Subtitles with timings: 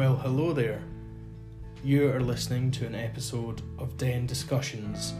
[0.00, 0.80] Well, hello there.
[1.84, 5.12] You are listening to an episode of Den Discussions,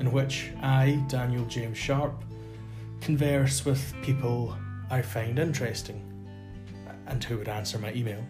[0.00, 2.24] in which I, Daniel James Sharp,
[3.02, 4.56] converse with people
[4.90, 6.02] I find interesting
[7.08, 8.24] and who would answer my email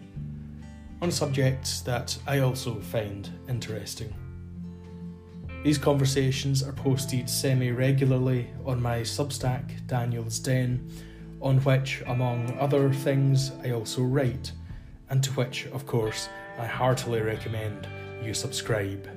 [1.01, 4.13] on subjects that I also find interesting.
[5.63, 10.85] These conversations are posted semi regularly on my Substack, Daniel's Den,
[11.41, 14.51] on which, among other things, I also write,
[15.13, 16.27] and to which, of course,
[16.57, 17.87] I heartily recommend
[18.23, 19.07] you subscribe.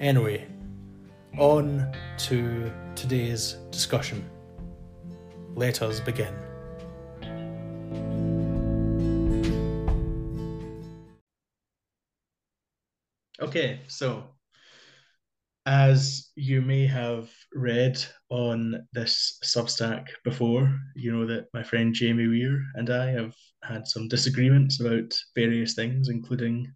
[0.00, 0.48] Anyway,
[1.38, 1.86] on
[2.26, 4.28] to today's discussion.
[5.54, 6.34] Let us begin.
[13.40, 14.24] Okay, so
[15.66, 22.26] as you may have read on this Substack before, you know that my friend Jamie
[22.26, 26.72] Weir and I have had some disagreements about various things, including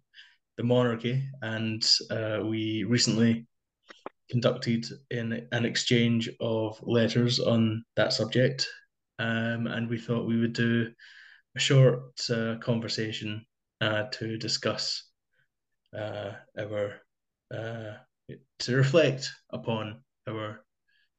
[0.57, 3.45] the monarchy, and uh, we recently
[4.29, 8.67] conducted in an exchange of letters on that subject,
[9.19, 10.91] um, and we thought we would do
[11.55, 13.45] a short uh, conversation
[13.81, 15.09] uh, to discuss
[15.97, 17.01] uh, our
[17.53, 17.93] uh,
[18.59, 20.63] to reflect upon our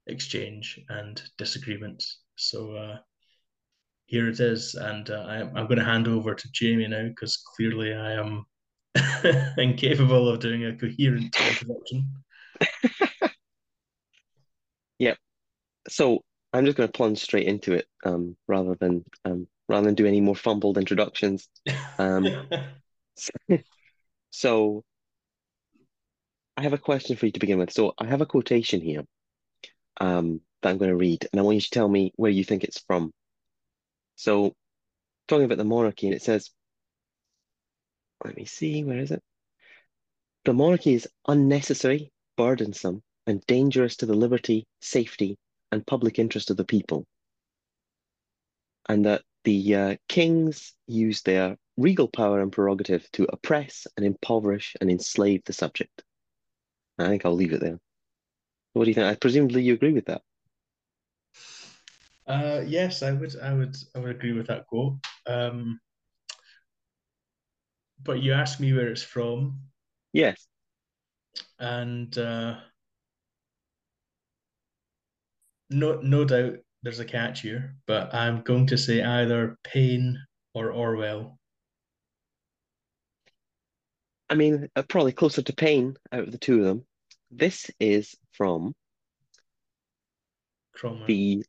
[0.06, 2.20] exchange and disagreements.
[2.36, 2.98] So uh,
[4.06, 7.36] here it is, and uh, I, I'm going to hand over to Jamie now because
[7.56, 8.44] clearly I am
[9.58, 12.12] incapable of doing a coherent introduction.
[14.98, 15.16] Yep.
[15.88, 19.94] So I'm just going to plunge straight into it, um, rather than um, rather than
[19.94, 21.48] do any more fumbled introductions.
[21.98, 22.48] Um,
[24.30, 24.82] so
[26.58, 27.72] I have a question for you to begin with.
[27.72, 29.04] So I have a quotation here,
[30.00, 32.42] um, that I'm going to read, and I want you to tell me where you
[32.42, 33.12] think it's from.
[34.16, 34.54] So,
[35.28, 36.50] talking about the monarchy, and it says,
[38.24, 39.22] let me see, where is it?
[40.46, 45.36] The monarchy is unnecessary, burdensome, and dangerous to the liberty, safety,
[45.70, 47.04] and public interest of the people.
[48.88, 54.74] And that the uh, kings use their regal power and prerogative to oppress and impoverish
[54.80, 56.02] and enslave the subject.
[56.98, 57.78] I think I'll leave it there.
[58.72, 59.06] What do you think?
[59.06, 60.22] I presumably you agree with that.
[62.26, 64.96] Uh, yes, I would, I would, I would agree with that quote.
[65.26, 65.80] Um,
[68.02, 69.58] but you asked me where it's from,
[70.12, 70.46] Yes.
[71.58, 72.56] and uh,
[75.70, 77.74] no, no doubt there's a catch here.
[77.86, 80.18] But I'm going to say either Paine
[80.54, 81.38] or Orwell.
[84.30, 86.86] I mean, uh, probably closer to Paine out of the two of them.
[87.30, 88.74] This is from
[90.74, 91.06] Cromwell.
[91.06, 91.44] the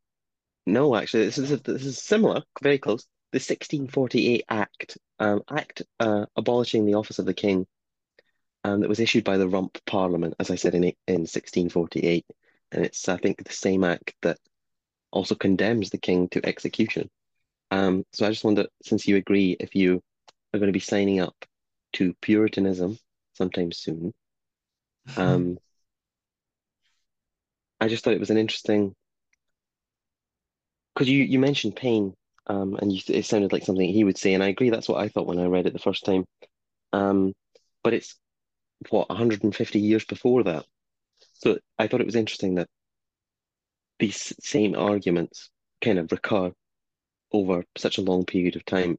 [0.65, 3.05] no, actually, this is this is similar, very close.
[3.31, 7.65] The 1648 Act, um, Act uh, abolishing the office of the king,
[8.63, 12.25] um, that was issued by the Rump Parliament, as I said in in 1648,
[12.71, 14.37] and it's I think the same act that
[15.11, 17.09] also condemns the king to execution.
[17.71, 20.01] Um, so I just wonder, since you agree, if you
[20.53, 21.35] are going to be signing up
[21.93, 22.97] to Puritanism
[23.33, 24.13] sometime soon,
[25.17, 25.57] um,
[27.79, 28.95] I just thought it was an interesting
[30.93, 32.13] because you you mentioned Paine,
[32.47, 34.69] um, and you, it sounded like something he would say, and I agree.
[34.69, 36.25] That's what I thought when I read it the first time.
[36.93, 37.33] Um,
[37.83, 38.15] but it's
[38.89, 40.65] what 150 years before that,
[41.35, 42.67] so I thought it was interesting that
[43.99, 45.49] these same arguments
[45.81, 46.51] kind of recur
[47.31, 48.97] over such a long period of time.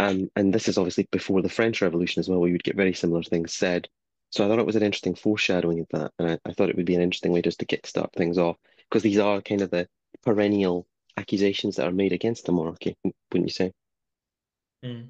[0.00, 2.74] Um, and this is obviously before the French Revolution as well, where you would get
[2.74, 3.86] very similar things said.
[4.30, 6.76] So I thought it was an interesting foreshadowing of that, and I, I thought it
[6.76, 8.56] would be an interesting way just to kickstart things off
[8.88, 9.86] because these are kind of the
[10.24, 10.86] perennial
[11.18, 13.72] accusations that are made against the monarchy, wouldn't you say?
[14.82, 15.08] Mm.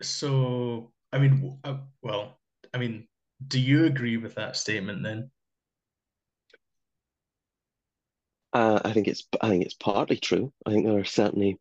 [0.00, 2.38] So, I mean, uh, well,
[2.72, 3.06] I mean,
[3.46, 5.30] do you agree with that statement then?
[8.52, 10.52] Uh, I think it's I think it's partly true.
[10.66, 11.58] I think there are certainly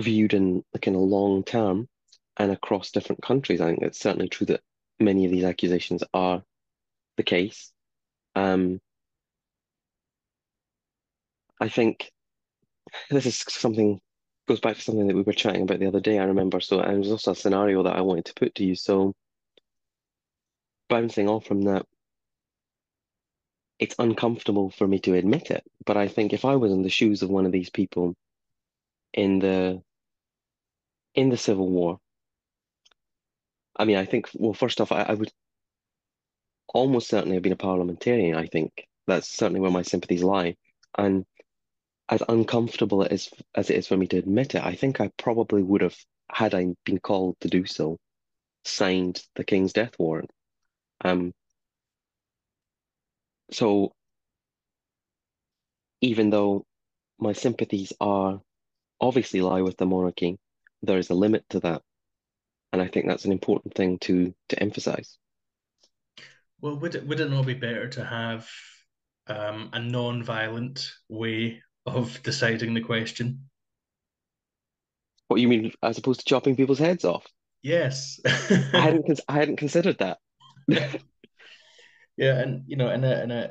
[0.00, 1.88] viewed in the kind of long term
[2.36, 3.60] and across different countries.
[3.60, 4.60] I think it's certainly true that
[5.00, 6.42] many of these accusations are
[7.16, 7.72] the case.
[8.34, 8.80] Um,
[11.60, 12.10] I think
[13.10, 14.00] this is something
[14.46, 16.18] goes back to something that we were chatting about the other day.
[16.18, 16.60] I remember.
[16.60, 18.74] So, and there's also a scenario that I wanted to put to you.
[18.74, 19.14] So,
[20.88, 21.86] bouncing off from that,
[23.78, 26.88] it's uncomfortable for me to admit it, but I think if I was in the
[26.90, 28.14] shoes of one of these people
[29.12, 29.82] in the
[31.14, 31.98] in the Civil War,
[33.76, 35.32] I mean, I think, well, first off, I, I would
[36.74, 38.36] almost certainly have been a parliamentarian.
[38.36, 40.56] I think that's certainly where my sympathies lie.
[40.96, 41.24] And
[42.08, 45.62] as uncomfortable is as it is for me to admit it, I think I probably
[45.62, 45.96] would have,
[46.30, 47.98] had I been called to do so,
[48.64, 50.30] signed the King's death warrant.
[51.04, 51.32] Um,
[53.50, 53.92] so
[56.00, 56.64] even though
[57.18, 58.40] my sympathies are
[59.00, 60.38] obviously lie with the monarchy,
[60.82, 61.82] there is a limit to that.
[62.72, 65.18] And I think that's an important thing to to emphasize.
[66.60, 68.48] Well, would it would it not be better to have
[69.26, 73.48] um, a non-violent way of deciding the question?
[75.28, 77.26] What you mean, as opposed to chopping people's heads off?
[77.62, 78.20] Yes.
[78.72, 80.18] I hadn't cons I hadn't considered that.
[82.18, 83.50] Yeah, and you know, in a in a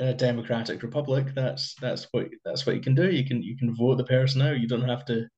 [0.00, 3.08] in a democratic republic, that's that's what that's what you can do.
[3.08, 4.58] You can you can vote the person out.
[4.58, 5.28] You don't have to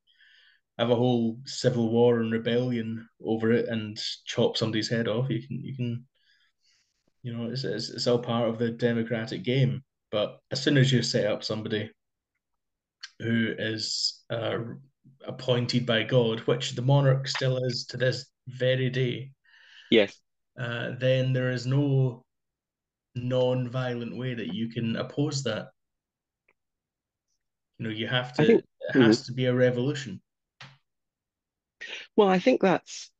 [0.79, 5.29] have a whole civil war and rebellion over it and chop somebody's head off.
[5.29, 6.07] You can you can
[7.23, 9.85] you know it's it's, it's all part of the democratic game.
[10.11, 11.91] But as soon as you set up somebody
[13.19, 14.59] who is uh,
[15.27, 19.33] appointed by God, which the monarch still is to this very day,
[19.91, 20.19] Yes,
[20.59, 22.25] uh, then there is no
[23.15, 25.69] non-violent way that you can oppose that.
[27.79, 28.47] You know, you have to.
[28.47, 28.65] think.
[28.95, 30.21] It has to be a revolution.
[32.17, 33.11] Well, I think that's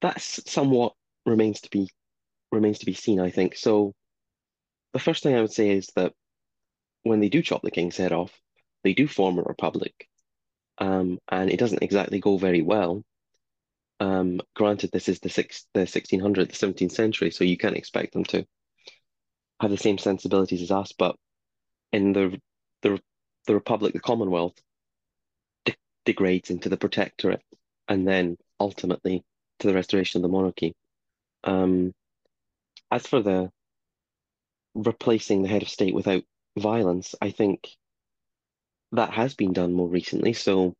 [0.00, 0.94] that's somewhat
[1.26, 1.88] remains to be
[2.50, 3.56] remains to be seen, I think.
[3.56, 3.94] So
[4.92, 6.12] the first thing I would say is that
[7.02, 8.32] when they do chop the king's head off,
[8.84, 10.08] they do form a republic.
[10.78, 13.04] Um, and it doesn't exactly go very well.
[14.00, 18.12] Um, granted, this is the six, the 1600s, the 17th century, so you can't expect
[18.12, 18.46] them to
[19.62, 20.92] have the same sensibilities as us.
[20.92, 21.16] But
[21.92, 22.40] in the
[22.82, 23.00] the
[23.46, 24.60] the Republic, the Commonwealth
[25.64, 25.74] de
[26.04, 27.42] degrades into the Protectorate,
[27.88, 29.24] and then ultimately
[29.60, 30.74] to the restoration of the monarchy.
[31.44, 31.94] Um,
[32.90, 33.50] as for the
[34.74, 36.24] replacing the head of state without
[36.58, 37.70] violence, I think
[38.92, 40.34] that has been done more recently.
[40.34, 40.74] So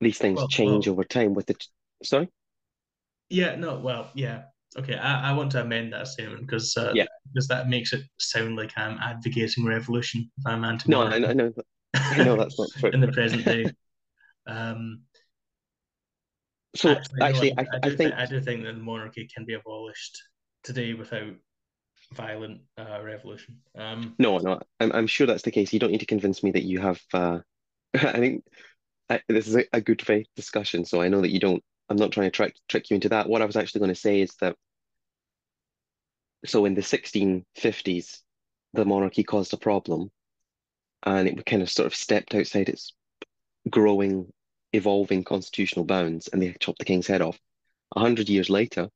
[0.00, 1.56] these things Well, change well, over time with the.
[2.02, 2.28] Sorry?
[3.28, 4.44] yeah, no, well, yeah.
[4.78, 7.06] Okay, I, I want to amend that statement because uh, Yeah.
[7.32, 10.90] because that makes it sound like I'm advocating revolution if I'm anti.
[10.92, 11.64] No, I, I know that,
[11.94, 12.90] I know that's not true.
[12.94, 13.72] in the present day.
[14.46, 15.00] Um,
[16.74, 18.74] So actually, no, actually, I I, I I do think think I do think that
[18.74, 20.22] the monarchy can be abolished
[20.62, 21.34] today without
[22.14, 23.58] violent uh, revolution.
[23.76, 25.72] Um, no, no, I'm I'm sure that's the case.
[25.72, 27.00] You don't need to convince me that you have.
[27.12, 27.40] Uh,
[27.94, 28.44] I think
[29.10, 31.62] I, this is a, a good faith discussion, so I know that you don't.
[31.88, 33.28] I'm not trying to trick trick you into that.
[33.28, 34.56] What I was actually going to say is that
[36.44, 38.22] so in the 1650s,
[38.72, 40.10] the monarchy caused a problem,
[41.04, 42.92] and it kind of sort of stepped outside its
[43.70, 44.32] growing,
[44.72, 47.38] evolving constitutional bounds, and they chopped the king's head off.
[47.96, 48.90] A hundred years later,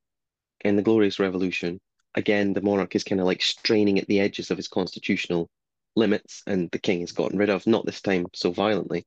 [0.65, 1.81] in the Glorious Revolution,
[2.15, 5.49] again the monarch is kind of like straining at the edges of his constitutional
[5.97, 9.07] limits, and the king is gotten rid of, not this time so violently.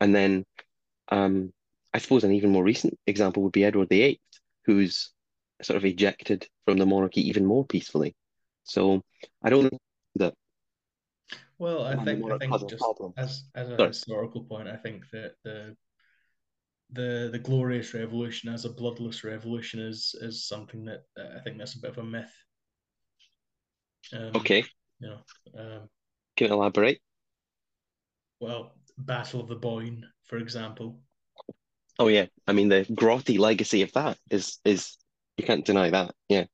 [0.00, 0.44] And then
[1.10, 1.52] Um,
[1.94, 4.20] I suppose an even more recent example would be Edward VIII,
[4.64, 5.12] who's
[5.62, 8.14] sort of ejected from the monarchy even more peacefully.
[8.64, 9.02] So
[9.42, 9.72] I don't
[10.16, 10.34] that
[11.58, 13.14] well, I think I think just problem.
[13.16, 13.88] as as a Sorry.
[13.88, 15.76] historical point, I think that the
[16.92, 21.58] the the glorious revolution as a bloodless revolution is is something that uh, I think
[21.58, 22.32] that's a bit of a myth.
[24.12, 24.64] Um, Okay,
[25.00, 25.18] you know,
[25.58, 25.88] um,
[26.36, 27.00] can you elaborate?
[28.40, 31.00] well, Battle of the Boyne, for example.
[31.98, 34.96] Oh yeah, I mean the grotty legacy of that is is
[35.36, 36.14] you can't deny that.
[36.28, 36.44] Yeah,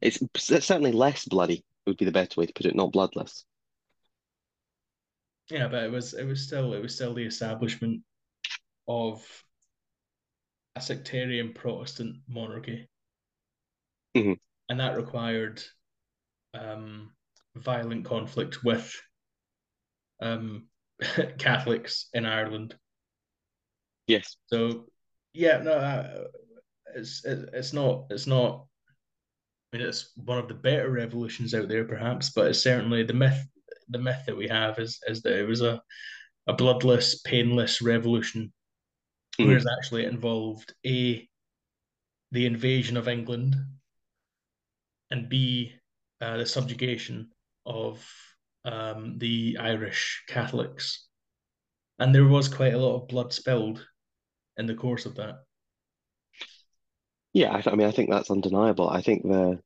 [0.00, 3.44] it's, certainly less bloody would be the better way to put it, not bloodless.
[5.50, 8.02] Yeah, but it was it was still it was still the establishment
[8.88, 9.24] of
[10.74, 12.88] a sectarian Protestant monarchy,
[14.14, 14.34] hmm
[14.68, 15.62] and that required
[16.54, 17.12] um,
[17.56, 18.94] violent conflict with
[20.20, 20.66] um,
[21.38, 22.76] Catholics in Ireland.
[24.06, 24.36] Yes.
[24.46, 24.86] So
[25.32, 26.24] yeah, no, uh,
[26.94, 28.66] it's it's not it's not.
[29.72, 33.14] I mean, it's one of the better revolutions out there, perhaps, but it's certainly the
[33.14, 33.46] myth.
[33.88, 35.82] The myth that we have is is that it was a,
[36.46, 38.52] a bloodless, painless revolution,
[39.38, 41.28] hmm whereas actually it involved a
[42.32, 43.56] the invasion of England
[45.10, 45.74] and b
[46.20, 47.30] uh, the subjugation
[47.66, 48.06] of
[48.64, 51.06] um, the Irish Catholics,
[51.98, 53.86] and there was quite a lot of blood spilled
[54.56, 55.44] in the course of that.
[57.32, 58.88] Yeah, I, I mean I think that's undeniable.
[58.88, 59.60] I think the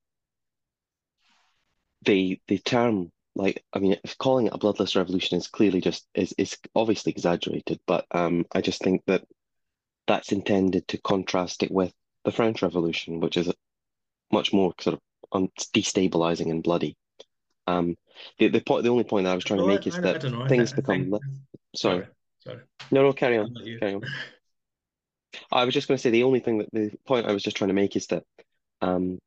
[2.03, 6.07] the the term like I mean if calling it a bloodless revolution is clearly just
[6.15, 9.25] is is obviously exaggerated, but um I just think that
[10.07, 11.93] that's intended to contrast it with
[12.25, 13.51] the French Revolution, which is
[14.31, 15.01] much more sort of
[15.33, 16.97] un destabilizing and bloody.
[17.67, 17.97] Um
[18.39, 20.03] the the point the only point that I was trying to make is I, I,
[20.03, 20.25] that.
[20.25, 21.23] I, things I become think.
[21.75, 22.01] sorry.
[22.01, 22.07] Sorry,
[22.45, 22.61] sorry.
[22.91, 23.55] No, no, carry on.
[23.81, 24.03] Carry on.
[25.53, 27.57] I was just going to say the only thing that the point I was just
[27.57, 28.25] trying to make is that
[28.81, 29.19] um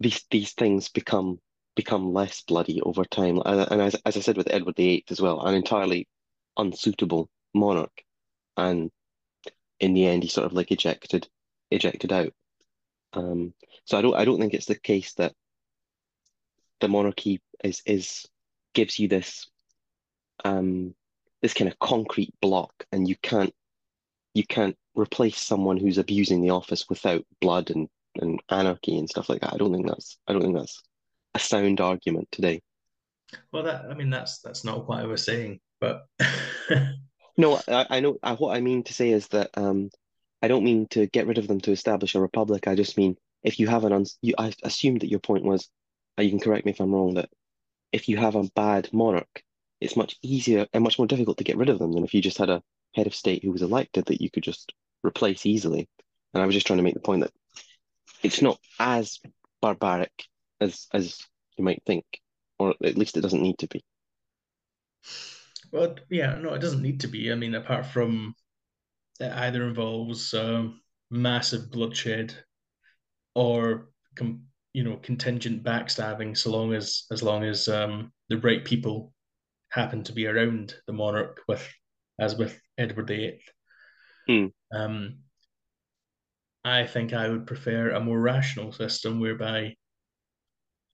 [0.00, 1.38] these these things become
[1.74, 3.40] become less bloody over time.
[3.44, 6.08] And, as as I said with Edward VIII as well, an entirely
[6.56, 8.02] unsuitable monarch,
[8.56, 8.90] and
[9.80, 11.28] in the end he sort of like ejected
[11.70, 12.32] ejected out.
[13.12, 13.54] Um,
[13.84, 15.34] so I don't I don't think it's the case that
[16.80, 18.26] the monarchy is is
[18.74, 19.46] gives you this
[20.44, 20.94] um
[21.42, 23.54] this kind of concrete block, and you can't
[24.36, 29.28] you can't replace someone who's abusing the office without blood and and anarchy and stuff
[29.28, 29.52] like that.
[29.52, 30.82] I don't think that's I don't think that's
[31.34, 32.62] a sound argument today.
[33.52, 36.06] Well, that I mean that's that's not what I was saying, but
[37.38, 39.90] No, I, I know I, what I mean to say is that um
[40.42, 42.68] I don't mean to get rid of them to establish a republic.
[42.68, 45.68] I just mean if you have an uns you I assumed that your point was,
[46.18, 47.30] uh, you can correct me if I'm wrong, that
[47.92, 49.42] if you have a bad monarch,
[49.80, 52.20] it's much easier and much more difficult to get rid of them than if you
[52.20, 52.62] just had a
[52.96, 54.72] head of state who was elected that you could just
[55.04, 55.88] replace easily.
[56.34, 57.32] And I was just trying to make the point that
[58.22, 59.20] it's not as
[59.60, 60.12] barbaric
[60.60, 61.18] as as
[61.56, 62.04] you might think,
[62.58, 63.84] or at least it doesn't need to be.
[65.72, 67.30] well, yeah, no, it doesn't need to be.
[67.30, 68.34] I mean, apart from
[69.20, 72.34] it either involves um, massive bloodshed
[73.34, 78.64] or com you know contingent backstabbing, so long as as long as um, the right
[78.64, 79.12] people
[79.70, 81.66] happen to be around the monarch, with
[82.18, 83.40] as with Edward VIII.
[84.26, 84.46] Hmm.
[84.72, 85.18] Um,
[86.64, 89.76] I think I would prefer a more rational system whereby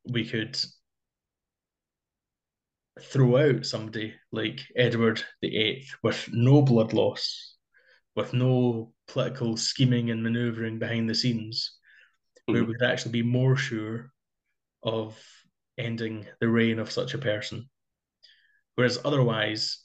[0.05, 0.59] we could
[3.01, 7.57] throw out somebody like Edward VIII with no blood loss,
[8.15, 11.79] with no political scheming and maneuvering behind the scenes,
[12.47, 12.69] where Mhm.
[12.69, 14.13] we could actually be more sure
[14.83, 15.19] of
[15.79, 17.71] ending the reign of such a person.
[18.75, 19.79] Whereas otherwise,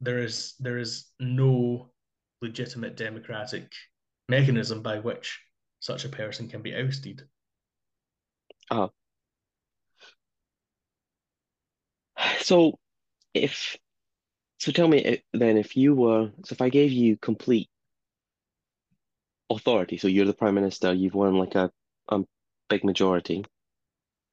[0.00, 1.90] there is there is no
[2.42, 3.70] legitimate democratic
[4.28, 5.40] mechanism by which
[5.80, 7.22] such a person can be ousted.
[8.70, 8.88] Uh,
[12.40, 12.78] so
[13.34, 13.76] if
[14.58, 17.68] so, tell me then if you were so if I gave you complete
[19.50, 21.70] authority, so you're the prime minister, you've won like a
[22.08, 22.20] a
[22.68, 23.44] big majority,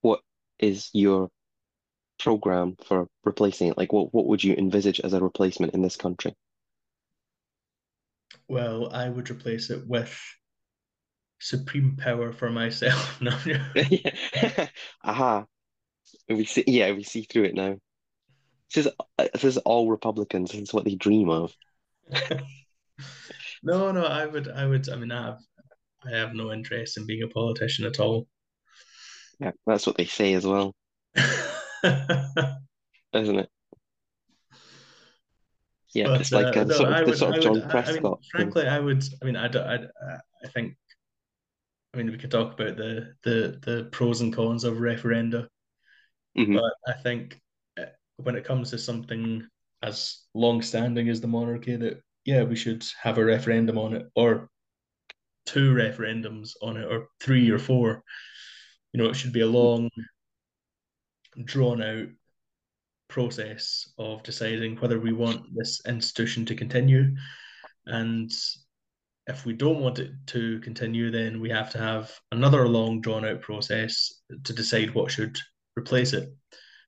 [0.01, 0.21] what
[0.59, 1.29] is your
[2.19, 3.77] program for replacing it?
[3.77, 6.35] Like what what would you envisage as a replacement in this country?
[8.47, 10.17] Well, I would replace it with
[11.39, 13.21] supreme power for myself.
[13.21, 13.37] No,
[13.75, 14.67] Yeah.
[15.03, 15.45] Aha.
[16.29, 17.77] We see yeah, we see through it now.
[18.73, 18.93] This is
[19.33, 20.51] this is all Republicans.
[20.51, 21.53] This is what they dream of.
[23.63, 24.03] no, no.
[24.03, 24.89] I would, I would.
[24.89, 25.39] I mean, I have,
[26.05, 28.27] I have no interest in being a politician at all.
[29.39, 30.73] Yeah, that's what they say as well,
[33.13, 33.49] isn't it?
[35.93, 37.43] Yeah, But it's like uh, the no, sort of the would, sort I of would.
[37.43, 39.03] John I, mean, Prescott frankly, I would.
[39.21, 39.65] I mean, I don't.
[39.67, 39.75] I,
[40.43, 40.75] I think.
[41.93, 45.47] I mean, we could talk about the the the pros and cons of referenda,
[46.35, 47.39] hmm but I think
[47.79, 47.85] uh,
[48.17, 49.47] when it comes to something
[49.83, 54.49] as long-standing as the monarchy, that yeah, we should have a referendum on it, or
[55.45, 58.03] two referendums on it, or three or four.
[58.93, 59.89] You know, it should be a long,
[61.43, 62.07] drawn-out
[63.09, 67.15] process of deciding whether we want this institution to continue.
[67.85, 68.31] And
[69.27, 73.25] if we don't want it to continue, then we have to have another long drawn
[73.25, 75.37] out process to decide what should
[75.77, 76.29] replace it.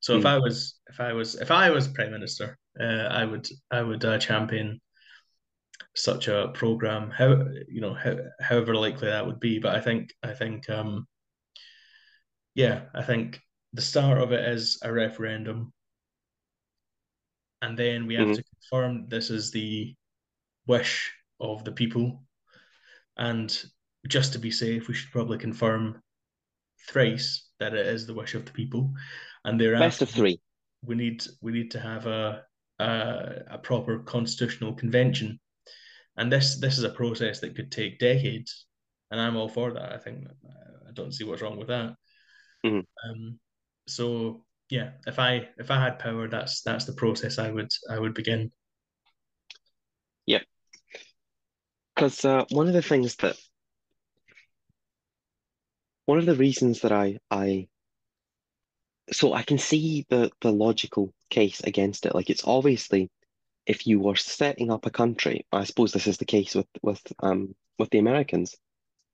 [0.01, 0.27] So if Mm.
[0.27, 4.03] I was if I was if I was prime minister, uh, I would I would
[4.05, 4.79] uh, champion
[5.95, 7.11] such a program.
[7.11, 11.07] How you know how, however likely that would be, but I think I think um
[12.55, 13.41] yeah I think
[13.73, 15.73] the start of it is a referendum
[17.61, 19.95] and then we have hmm to confirm this is the
[20.67, 22.23] wish of the people.
[23.17, 23.55] And
[24.07, 26.01] just to be safe, we should probably confirm
[26.89, 28.93] thrice that it is the wish of the people.
[29.45, 30.39] And Best thereafter, of three.
[30.83, 32.43] we need we need to have a
[32.79, 35.39] a, a proper constitutional convention.
[36.17, 38.65] And this this is a process that could take decades.
[39.11, 39.93] And I'm all for that.
[39.93, 40.27] I think
[40.87, 41.95] I don't see what's wrong with that.
[42.63, 43.39] hmm Um,
[43.89, 47.99] so yeah, if I if I had power, that's that's the process I would I
[47.99, 48.51] would begin.
[50.25, 50.41] Yeah,
[51.95, 53.35] Because uh, one of the things that
[56.05, 57.67] one of the reasons that I I
[59.11, 62.15] so I can see the the logical case against it.
[62.15, 63.09] Like it's obviously
[63.65, 67.01] if you were setting up a country, I suppose this is the case with with
[67.21, 68.55] um with the Americans.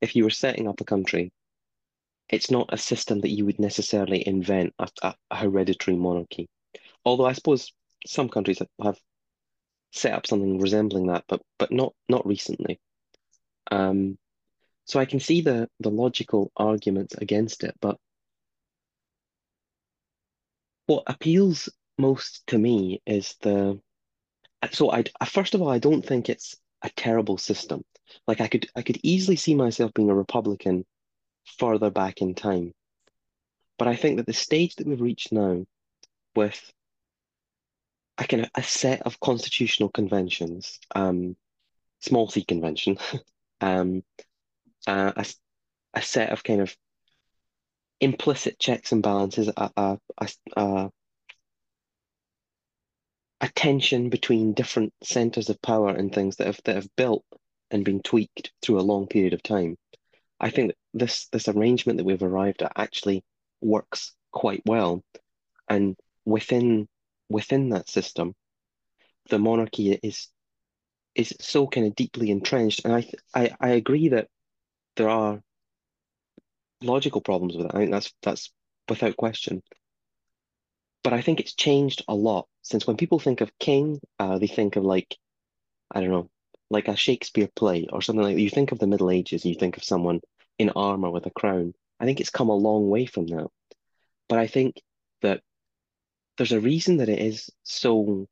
[0.02, 1.32] If you were setting up a country
[2.30, 4.90] it's not a system that you would necessarily invent a,
[5.30, 6.48] a, hereditary monarchy.
[7.04, 7.72] Although I suppose
[8.06, 9.00] some countries have, have
[9.92, 12.80] set up something resembling that, but but not not recently.
[13.72, 14.18] Um,
[14.86, 17.98] so I can see the the logical arguments against it, but
[20.88, 23.80] what appeals most to me is the
[24.72, 27.84] so I first of all I don't think it's a terrible system.
[28.28, 30.86] Like I could I could easily see myself being a Republican
[31.46, 32.74] further back in time.
[33.78, 35.66] But I think that the stage that we've reached now
[36.36, 36.72] with
[38.18, 41.36] a kind of a set of constitutional conventions, um,
[42.00, 42.98] small c convention,
[43.62, 44.04] um,
[44.88, 45.26] uh, a,
[45.94, 46.76] a set of kind of
[48.00, 50.00] implicit checks and balances, a, a,
[50.56, 50.90] a,
[53.42, 57.24] a tension between different centers of power and things that have that have built
[57.72, 59.76] and been tweaked through a long period of time.
[60.40, 63.24] I think that this this arrangement that we've arrived at actually
[63.62, 65.04] works quite well,
[65.70, 66.88] and within
[67.30, 68.34] within that system,
[69.30, 70.30] the monarchy is
[71.14, 74.30] is so kind of deeply entrenched, and I I I agree that
[74.96, 75.42] there are
[76.82, 77.76] logical problems with it.
[77.76, 78.52] I think that's that's
[78.90, 79.62] without question.
[81.04, 84.48] But I think it's changed a lot since when people think of king, uh, they
[84.48, 85.18] think of like
[85.92, 86.30] I don't know,
[86.70, 88.42] like a Shakespeare play or something like that.
[88.42, 90.22] You think of the Middle Ages, you think of someone
[90.58, 91.74] in armor with a crown.
[92.00, 93.48] I think it's come a long way from that.
[94.28, 94.82] But I think
[95.22, 95.42] that
[96.38, 98.28] there's a reason that it is so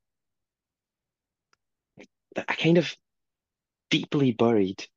[2.35, 2.95] a kind of
[3.89, 4.87] deeply buried,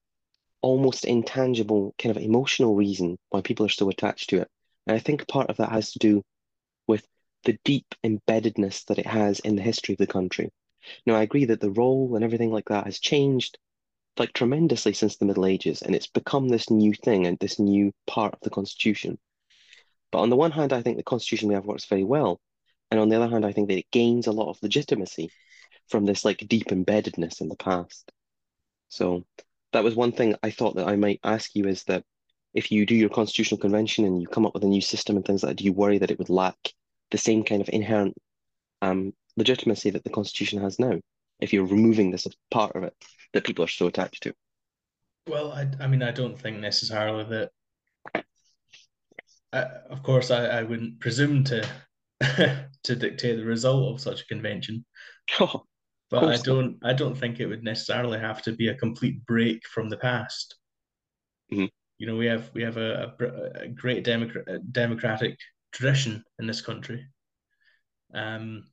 [0.63, 4.49] almost intangible kind of emotional reason why people are so attached to it.
[4.87, 6.23] And I think part of that has to do
[6.87, 7.07] with
[7.45, 10.51] the deep embeddedness that it has in the history of the country.
[11.05, 13.59] Now, I agree that the role and everything like that has changed
[14.19, 17.93] like tremendously since the Middle Ages, and it's become this new thing and this new
[18.07, 19.19] part of the Constitution.
[20.13, 22.41] But on the one hand, I think the Constitution we have works very well,
[22.91, 25.31] and on the other hand, I think that it gains a lot of legitimacy
[25.89, 28.11] from this like deep embeddedness in the past.
[28.89, 29.25] So
[29.73, 32.05] that was one thing I thought that I might ask you is that
[32.55, 35.25] if you do your constitutional convention and you come up with a new system and
[35.25, 36.57] things like that, do you worry that it would lack
[37.11, 38.15] the same kind of inherent
[38.81, 40.99] um, legitimacy that the Constitution has now?
[41.41, 42.95] If you're removing this as part of it
[43.33, 44.35] that people are so attached to.
[45.29, 47.51] Well, I, I mean, I don't think necessarily that.
[49.53, 51.69] I, of course, I, I wouldn't presume to
[52.85, 54.85] to dictate the result of such a convention.
[55.41, 55.65] Oh,
[56.09, 56.79] but I don't.
[56.85, 60.55] I don't think it would necessarily have to be a complete break from the past.
[61.53, 61.67] Mm-hmm.
[61.99, 65.37] You know, we have we have a, a, a great democra- democratic
[65.73, 67.07] tradition in this country.
[68.15, 68.67] Um,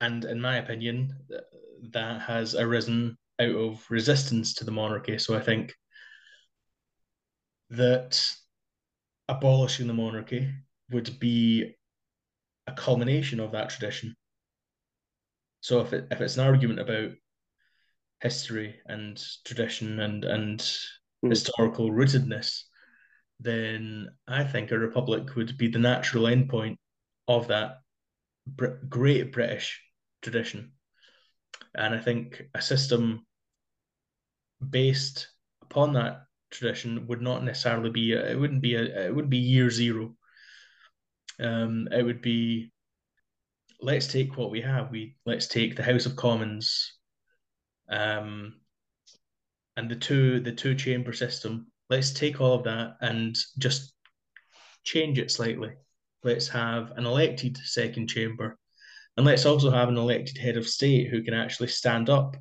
[0.00, 1.14] and in my opinion,
[1.92, 5.18] that has arisen out of resistance to the monarchy.
[5.18, 5.74] So I think
[7.70, 8.34] that
[9.28, 10.50] abolishing the monarchy
[10.90, 11.74] would be
[12.66, 14.14] a culmination of that tradition.
[15.60, 17.10] So if it if it's an argument about
[18.20, 21.28] history and tradition and and mm.
[21.28, 22.62] historical rootedness,
[23.40, 26.76] then I think a republic would be the natural endpoint
[27.26, 27.78] of that
[28.46, 29.80] Br- great British
[30.22, 30.72] tradition.
[31.74, 33.26] And I think a system
[34.66, 35.28] based
[35.62, 39.38] upon that tradition would not necessarily be a, it wouldn't be a it would be
[39.38, 40.14] year zero.
[41.40, 42.72] Um, it would be
[43.80, 44.90] let's take what we have.
[44.90, 46.94] We let's take the House of Commons,
[47.88, 48.54] um,
[49.76, 51.70] and the two the two chamber system.
[51.90, 53.92] Let's take all of that and just
[54.84, 55.72] change it slightly.
[56.22, 58.58] Let's have an elected second chamber
[59.18, 62.36] and let's also have an elected head of state who can actually stand up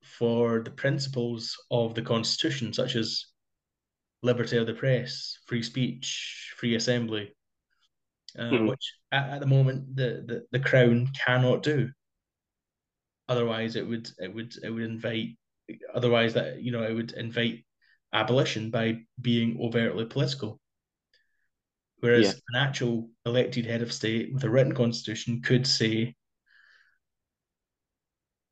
[0.00, 3.26] for the principles of the Constitution, such as
[4.22, 7.34] liberty of the press, free speech, free assembly,
[8.38, 8.68] uh, mm-hmm.
[8.68, 11.90] which at, at, the moment the, the, the Crown cannot do.
[13.28, 15.30] Otherwise, it would it would it would invite.
[15.92, 17.64] Otherwise, that you know it would invite
[18.12, 20.60] abolition by being overtly political.
[22.04, 22.60] Whereas yeah.
[22.60, 26.14] an actual elected head of state with a written constitution could say,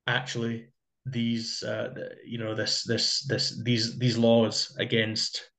[0.07, 0.69] actually,
[1.05, 1.93] these uh,
[2.25, 5.51] you know this this this these these laws against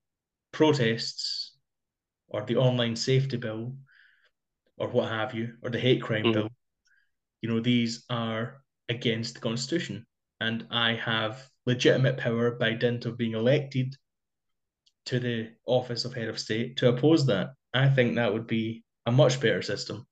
[0.51, 1.55] protests
[2.29, 3.75] or the online safety bill
[4.77, 6.33] or what have you or the hate crime mm.
[6.33, 6.49] bill
[7.41, 10.03] you know these are against the constitution
[10.41, 13.95] and i have legitimate power by dint of being elected
[15.05, 18.83] to the office of head of state to oppose that I think that would be
[19.05, 20.05] a much better system.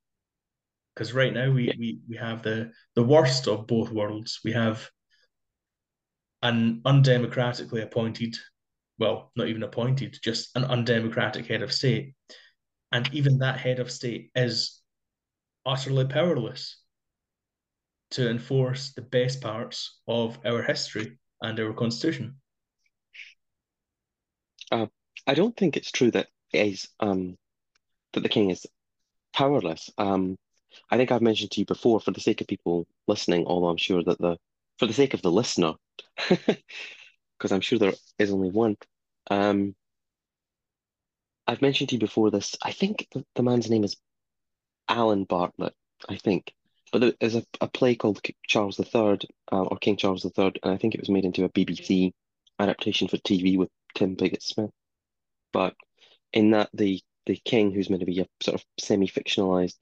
[0.94, 4.40] Because right now we, we we have the the worst of both worlds.
[4.44, 4.90] We have
[6.42, 8.36] an undemocratically appointed
[9.02, 12.14] well, not even appointed, just an undemocratic head of state.
[12.92, 14.80] And even that head of state is
[15.66, 16.78] utterly powerless
[18.12, 22.36] to enforce the best parts of our history and our constitution.
[24.72, 24.86] Uh,
[25.26, 27.38] I don't think it's true that is um,
[28.14, 28.66] that the king is
[29.34, 29.90] powerless.
[29.98, 30.38] Um,
[30.90, 33.78] I think I've mentioned to you before, for the sake of people listening, although I'm
[33.78, 34.38] sure that the
[34.78, 35.74] for the sake of the listener,
[36.30, 38.78] because I'm sure there is only one.
[39.30, 39.76] Um,
[41.48, 42.56] I've mentioned to you before this.
[42.64, 43.98] I think the, the man's name is
[44.88, 45.74] Alan Bartlett.
[46.10, 46.54] I think,
[46.92, 49.20] but there's a, a play called Charles III
[49.52, 52.12] uh, or King Charles III, and I think it was made into a BBC
[52.58, 54.72] adaptation for TV with Tim Pigott Smith.
[55.54, 55.76] But
[56.34, 59.78] in that, the the king, who's meant to be a sort of semi-fictionalized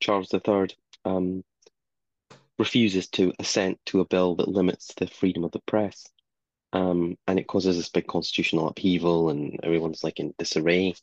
[0.00, 0.68] Charles III,
[1.04, 1.44] um,
[2.58, 6.06] refuses to assent to a bill that limits the freedom of the press.
[6.72, 10.94] Um, and it causes this big constitutional upheaval, and everyone's like in disarray,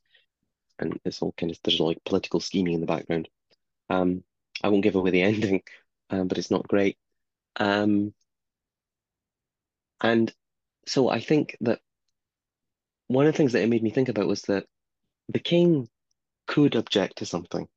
[0.79, 3.29] and it's all kind of there's like political scheming in the background.
[3.89, 4.23] Um,
[4.63, 5.61] I won't give away the ending,
[6.09, 6.97] um, but it's not great.
[7.57, 8.13] Um,
[10.01, 10.33] and
[10.87, 11.79] so I think that
[13.07, 14.65] one of the things that it made me think about was that
[15.29, 15.87] the king
[16.47, 17.67] could object to something.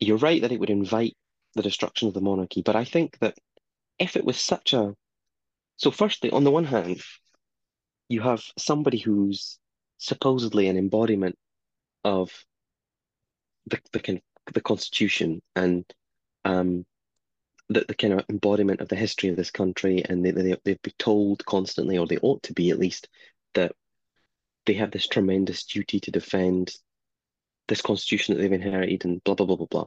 [0.00, 1.16] You're right that it would invite
[1.54, 3.36] the destruction of the monarchy, but I think that
[3.98, 4.94] if it was such a
[5.76, 7.00] so firstly, on the one hand,
[8.08, 9.60] you have somebody who's
[9.98, 11.36] supposedly an embodiment
[12.04, 12.32] of
[13.66, 14.20] the the
[14.54, 15.84] the constitution and
[16.44, 16.84] um
[17.68, 20.82] the, the kind of embodiment of the history of this country, and they, they they'd
[20.82, 23.08] be told constantly, or they ought to be at least,
[23.54, 23.72] that
[24.68, 26.76] they have this tremendous duty to defend
[27.68, 29.86] this constitution that they've inherited and blah blah blah blah blah.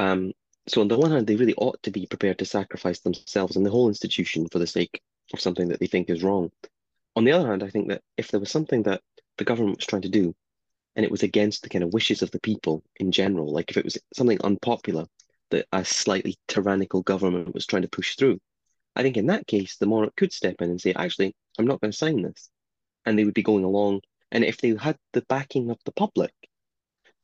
[0.00, 0.32] Um,
[0.66, 3.64] so on the one hand, they really ought to be prepared to sacrifice themselves and
[3.64, 5.00] the whole institution for the sake
[5.32, 6.50] of something that they think is wrong.
[7.14, 9.02] On the other hand, I think that if there was something that
[9.38, 10.34] the government was trying to do,
[10.96, 13.76] and it was against the kind of wishes of the people in general, like if
[13.76, 15.06] it was something unpopular
[15.50, 18.40] that a slightly tyrannical government was trying to push through,
[18.96, 21.80] I think in that case the monarch could step in and say, actually, I'm not
[21.80, 22.50] going to sign this
[23.04, 24.00] and they would be going along.
[24.30, 26.32] And if they had the backing of the public,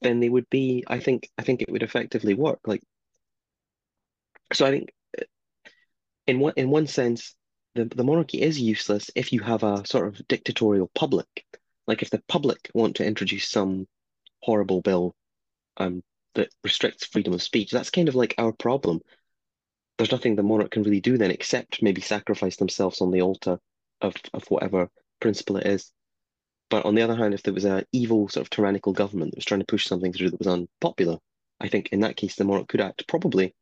[0.02, 0.84] then they would be.
[0.86, 1.28] I think.
[1.38, 2.60] I think it would effectively work.
[2.66, 2.82] Like,
[4.52, 4.90] so I think,
[6.26, 7.34] in one in one sense,
[7.74, 11.26] the the monarchy is useless if you have a sort of dictatorial public.
[11.86, 13.86] Like, if the public want to introduce some
[14.42, 15.14] horrible bill,
[15.76, 16.02] um,
[16.34, 19.00] that restricts freedom of speech, that's kind of like our problem.
[19.98, 23.58] There's nothing the monarch can really do then except maybe sacrifice themselves on the altar
[24.00, 24.88] of of whatever
[25.20, 25.92] principle it is.
[26.68, 29.38] But on the other hand, if there was an evil sort of tyrannical government that
[29.38, 31.18] was trying to push something through that was unpopular,
[31.60, 33.54] I think in that case the monarch could act probably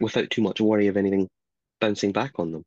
[0.00, 1.28] without too much worry of anything
[1.80, 2.64] bouncing back on them.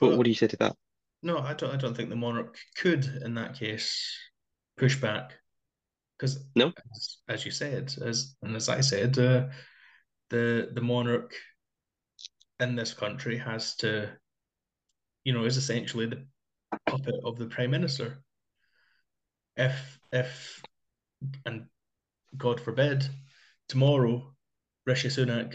[0.00, 0.76] But well, what do you say to that?
[1.22, 1.72] No, I don't.
[1.72, 4.18] I don't think the monarch could, in that case,
[4.76, 5.34] push back
[6.18, 9.46] because no, as, as, you said, as and as I said, uh,
[10.30, 11.34] the the monarch
[12.58, 14.10] in this country has to,
[15.24, 16.26] you know, is essentially the
[16.86, 18.22] puppet of the prime minister.
[19.56, 20.62] If if
[21.46, 21.66] and
[22.36, 23.04] God forbid,
[23.68, 24.34] tomorrow
[24.86, 25.54] Rishi Sunak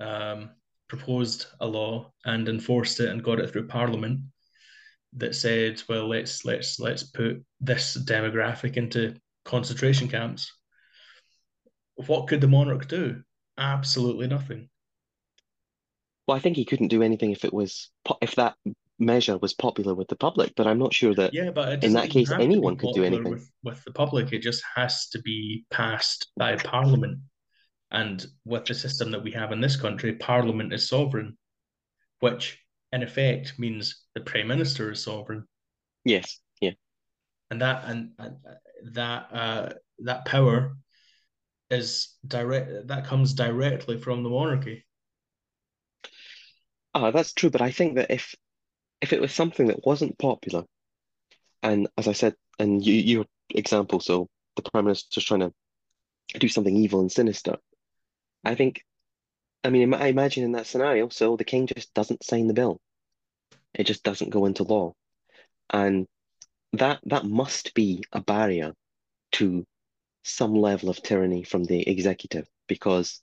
[0.00, 0.50] um,
[0.88, 4.20] proposed a law and enforced it and got it through Parliament
[5.14, 10.52] that said, well, let's let's let's put this demographic into concentration camps.
[12.06, 13.22] What could the monarch do?
[13.56, 14.68] Absolutely nothing.
[16.26, 18.56] Well, I think he couldn't do anything if it was if that
[18.98, 22.10] measure was popular with the public, but I'm not sure that yeah, but in that
[22.10, 24.32] case anyone could do anything with, with the public.
[24.32, 27.20] It just has to be passed by Parliament,
[27.90, 31.36] and with the system that we have in this country, Parliament is sovereign,
[32.20, 32.58] which
[32.92, 35.44] in effect means the Prime Minister is sovereign.
[36.04, 36.72] Yes, yeah,
[37.50, 38.36] and that and, and
[38.94, 39.68] that uh,
[40.00, 40.76] that power
[41.70, 42.88] is direct.
[42.88, 44.84] That comes directly from the monarchy.
[46.94, 48.34] Ah, that's true, but I think that if
[49.00, 50.64] if it was something that wasn't popular,
[51.62, 55.52] and as I said, and you, your example, so the prime minister's trying to
[56.38, 57.56] do something evil and sinister,
[58.44, 58.84] I think,
[59.64, 62.80] I mean, I imagine in that scenario, so the king just doesn't sign the bill.
[63.74, 64.94] It just doesn't go into law,
[65.70, 66.06] and
[66.72, 68.74] that that must be a barrier
[69.32, 69.64] to
[70.22, 73.22] some level of tyranny from the executive because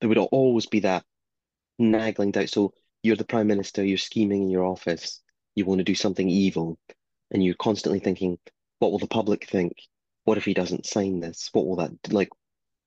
[0.00, 1.04] there would always be that
[1.78, 2.48] nagging doubt.
[2.48, 5.20] So you're the prime minister, you're scheming in your office,
[5.54, 6.78] you want to do something evil,
[7.30, 8.38] and you're constantly thinking,
[8.78, 9.72] what will the public think?
[10.24, 11.48] What if he doesn't sign this?
[11.52, 12.28] What will that like?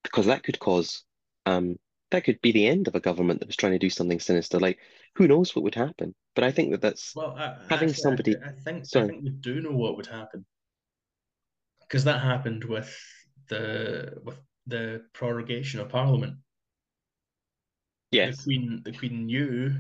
[0.04, 1.04] Because that could cause,
[1.46, 1.78] um,
[2.12, 4.60] that could be the end of a government that was trying to do something sinister.
[4.60, 4.80] Like,
[5.16, 6.14] who knows what would happen?
[6.36, 8.36] But I think that that's Well, I, having actually, somebody.
[8.36, 9.08] I, I think I Sorry.
[9.08, 10.46] think we do know what would happen
[11.82, 12.92] because that happened with
[13.50, 16.38] the with the prorogation of Parliament.
[18.12, 18.44] The Yes.
[18.44, 19.76] Queen, the Queen knew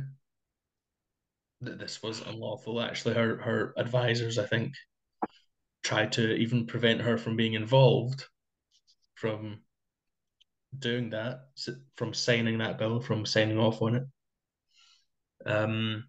[1.65, 2.81] that this was unlawful.
[2.81, 4.73] Actually, her her advisors, I think,
[5.83, 8.25] tried to even prevent her from being involved,
[9.15, 9.59] from
[10.77, 11.41] doing that,
[11.95, 14.03] from signing that bill, from signing off on it.
[15.45, 16.05] Um,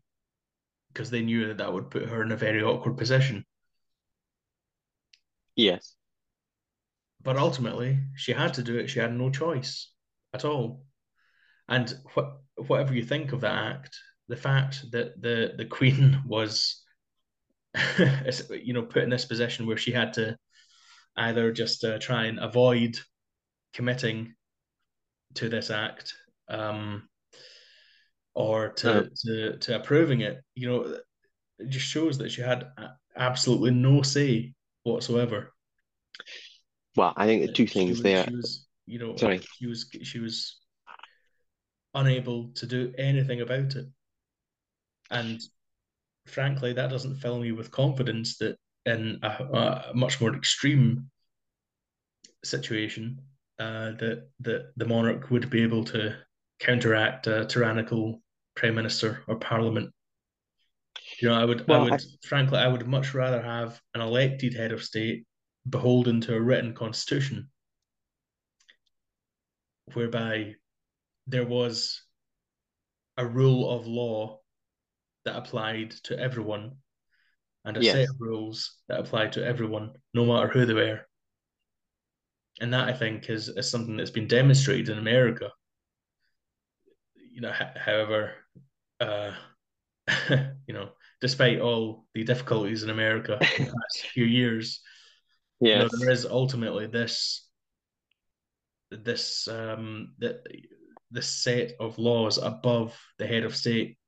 [0.93, 3.45] because they knew that that would put her in a very awkward position.
[5.57, 5.97] Yes.
[7.21, 8.89] But ultimately, she had to do it.
[8.89, 9.91] She had no choice
[10.33, 10.85] at all.
[11.69, 16.83] And what, whatever you think of that act, the fact that the the Queen was,
[18.51, 20.37] you know, put in this position where she had to
[21.17, 22.99] either just uh, try and avoid
[23.75, 24.35] committing
[25.35, 26.15] to this act,
[26.49, 27.09] um,
[28.35, 30.99] or to, to to approving it, you know,
[31.59, 32.69] it just shows that she had
[33.17, 35.53] absolutely no say whatsoever.
[36.97, 38.25] well, I think the two She things was there.
[38.25, 39.41] she was you know Sorry.
[39.59, 40.61] she was she was
[41.95, 43.87] unable to do anything about it,
[45.11, 45.41] and
[46.27, 51.11] frankly, that doesn't fill me with confidence that in a, a much more extreme
[52.43, 53.21] situation,
[53.59, 56.17] uh, that that the monarch would be able to
[56.61, 58.23] counteract a tyrannical
[58.57, 59.91] prime minister or parliament.
[61.21, 64.55] You know, I would, Well, I, would, frankly, I would much rather have an elected
[64.55, 65.27] head of state
[65.69, 67.51] beholden to a written constitution,
[69.93, 70.55] whereby
[71.27, 72.03] there was
[73.17, 74.41] a rule of law
[75.25, 76.77] that applied to everyone
[77.65, 81.07] and a set of rules that applied to everyone, no matter who they were.
[82.61, 85.51] And that I think is, is something that's been demonstrated in America.
[87.33, 88.33] You know, however,
[89.01, 89.33] uh,
[90.67, 94.81] you know, despite all the difficulties in America in the past few years,
[95.73, 96.11] you know, there Yes.
[96.11, 97.49] is ultimately this
[98.91, 100.47] this um that
[101.11, 103.99] this set of laws above the head of state,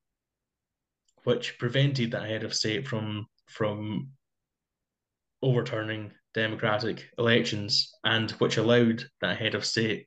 [1.26, 4.10] which prevented that head of state from from
[5.42, 10.06] overturning democratic elections and which allowed that head of state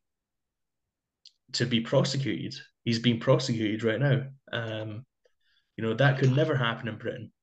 [1.52, 2.56] to be prosecuted.
[2.86, 4.28] He's being prosecuted right now.
[4.54, 5.06] Um,
[5.76, 7.34] you know, that could never happen in Britain.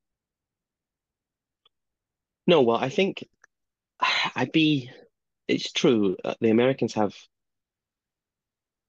[2.46, 3.28] No, well, I think
[4.34, 4.90] I'd be.
[5.48, 6.16] It's true.
[6.24, 7.14] uh, The Americans have.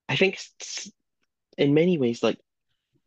[0.07, 0.39] I think
[1.57, 2.39] in many ways, like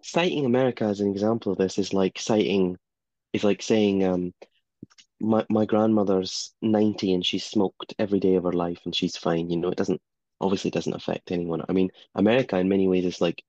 [0.02, 2.76] citing America as an example of this is like citing
[3.32, 4.34] is like saying, um,
[5.20, 9.50] my my grandmother's 90 and she's smoked every day of her life and she's fine.
[9.50, 10.00] You know, it doesn't
[10.40, 11.62] obviously doesn't affect anyone.
[11.68, 13.42] I mean, America in many ways is like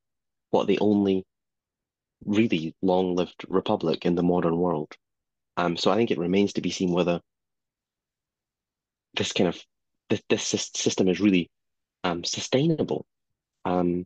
[0.51, 1.25] what the only
[2.25, 4.93] really long-lived republic in the modern world.
[5.57, 7.21] Um, so I think it remains to be seen whether
[9.15, 9.61] this kind of
[10.09, 11.49] this, this system is really
[12.03, 13.05] um sustainable.
[13.65, 14.05] Um,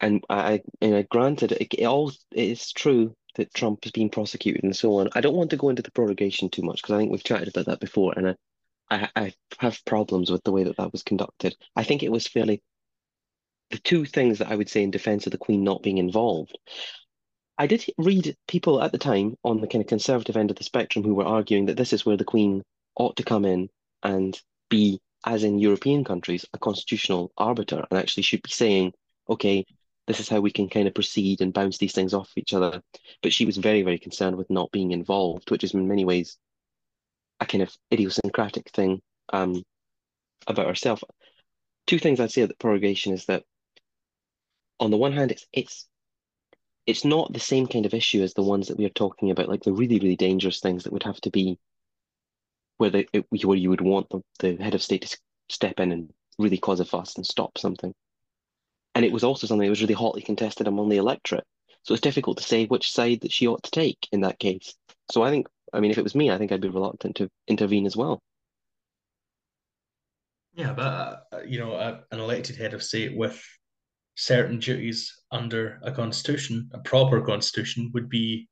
[0.00, 4.10] and I, and I granted it, it all it is true that Trump is being
[4.10, 5.08] prosecuted and so on.
[5.14, 7.48] I don't want to go into the prorogation too much because I think we've chatted
[7.48, 8.34] about that before, and I,
[8.90, 11.56] I, I have problems with the way that that was conducted.
[11.76, 12.62] I think it was fairly
[13.70, 16.58] the two things that I would say in defense of the Queen not being involved.
[17.58, 20.64] I did read people at the time on the kind of conservative end of the
[20.64, 22.62] spectrum who were arguing that this is where the Queen
[22.96, 23.68] ought to come in
[24.02, 28.92] and be, as in European countries, a constitutional arbiter and actually should be saying,
[29.28, 29.66] okay,
[30.08, 32.82] this is how we can kind of proceed and bounce these things off each other.
[33.22, 36.38] But she was very, very concerned with not being involved, which is in many ways
[37.40, 39.62] a kind of idiosyncratic thing um,
[40.46, 41.04] about herself.
[41.86, 43.44] Two things I'd say about prorogation is that
[44.80, 45.86] on the one hand, it's it's
[46.86, 49.48] it's not the same kind of issue as the ones that we are talking about,
[49.48, 51.58] like the really, really dangerous things that would have to be
[52.78, 53.06] where the
[53.44, 55.18] where you would want the, the head of state to
[55.50, 57.92] step in and really cause a fuss and stop something.
[58.98, 61.44] And it was also something that was really hotly contested among the electorate.
[61.84, 64.74] So it's difficult to say which side that she ought to take in that case.
[65.12, 67.30] So I think, I mean, if it was me, I think I'd be reluctant to
[67.46, 68.20] intervene as well.
[70.52, 73.40] Yeah, but uh, you know, a, an elected head of state with
[74.16, 78.48] certain duties under a constitution, a proper constitution, would be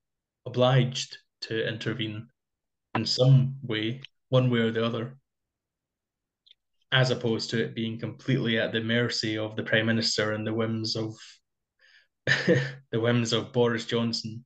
[0.47, 2.29] obliged to intervene
[2.95, 5.17] in some way, one way or the other,
[6.92, 10.55] as opposed to it being completely at the mercy of the prime minister and the
[10.55, 11.14] whims of
[12.27, 14.44] the whims of Boris Johnson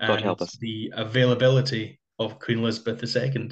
[0.00, 0.56] God and help us.
[0.58, 3.50] the availability of Queen Elizabeth II,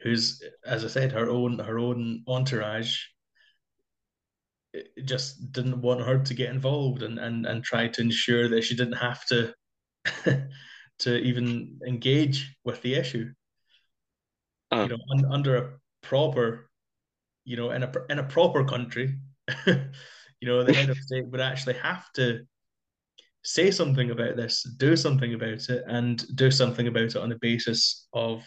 [0.00, 2.98] who's, as I said, her own her own entourage
[5.04, 8.76] just didn't want her to get involved and and and tried to ensure that she
[8.76, 9.54] didn't have to
[10.98, 13.30] to even engage with the issue.
[14.72, 15.70] Uh, you know, un, under a
[16.02, 16.65] proper,
[17.46, 19.18] you know, in a in a proper country,
[19.66, 19.78] you
[20.42, 22.40] know, the head of state would actually have to
[23.42, 27.38] say something about this, do something about it, and do something about it on the
[27.40, 28.42] basis of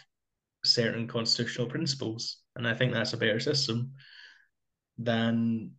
[0.64, 2.36] certain constitutional principles.
[2.54, 3.92] And I think that's a better system
[4.98, 5.72] than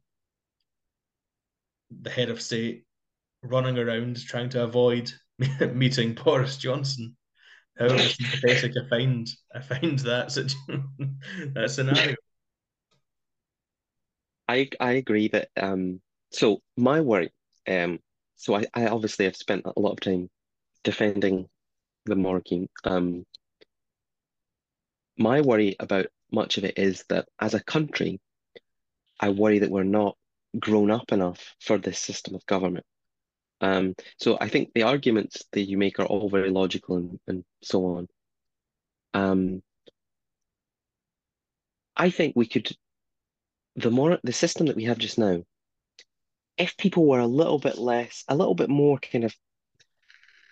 [2.01, 2.85] the head of state
[3.43, 5.11] running around trying to avoid
[5.73, 7.15] meeting Boris Johnson.
[7.77, 10.33] However sympathetic I find I find that
[11.53, 12.15] that scenario.
[14.51, 17.31] I I agree that um so my worry
[17.67, 17.99] um
[18.35, 20.29] so I, I obviously have spent a lot of time
[20.83, 21.47] defending
[22.05, 22.69] the monarchy.
[22.83, 23.25] Um
[25.17, 28.19] my worry about much of it is that as a country,
[29.19, 30.17] I worry that we're not
[30.59, 32.85] grown up enough for this system of government.
[33.61, 37.43] Um, so I think the arguments that you make are all very logical and, and
[37.61, 38.07] so on.
[39.13, 39.61] Um,
[41.95, 42.71] I think we could,
[43.75, 45.43] the more the system that we have just now,
[46.57, 49.35] if people were a little bit less, a little bit more kind of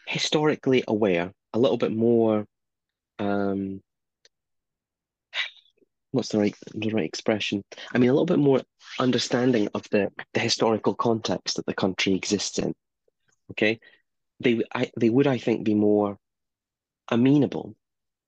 [0.07, 2.45] historically aware, a little bit more,
[3.19, 3.81] um,
[6.11, 7.63] what's the right the right expression?
[7.93, 8.61] I mean, a little bit more
[8.99, 12.73] understanding of the the historical context that the country exists in.
[13.51, 13.79] Okay,
[14.39, 16.17] they I they would I think be more
[17.09, 17.75] amenable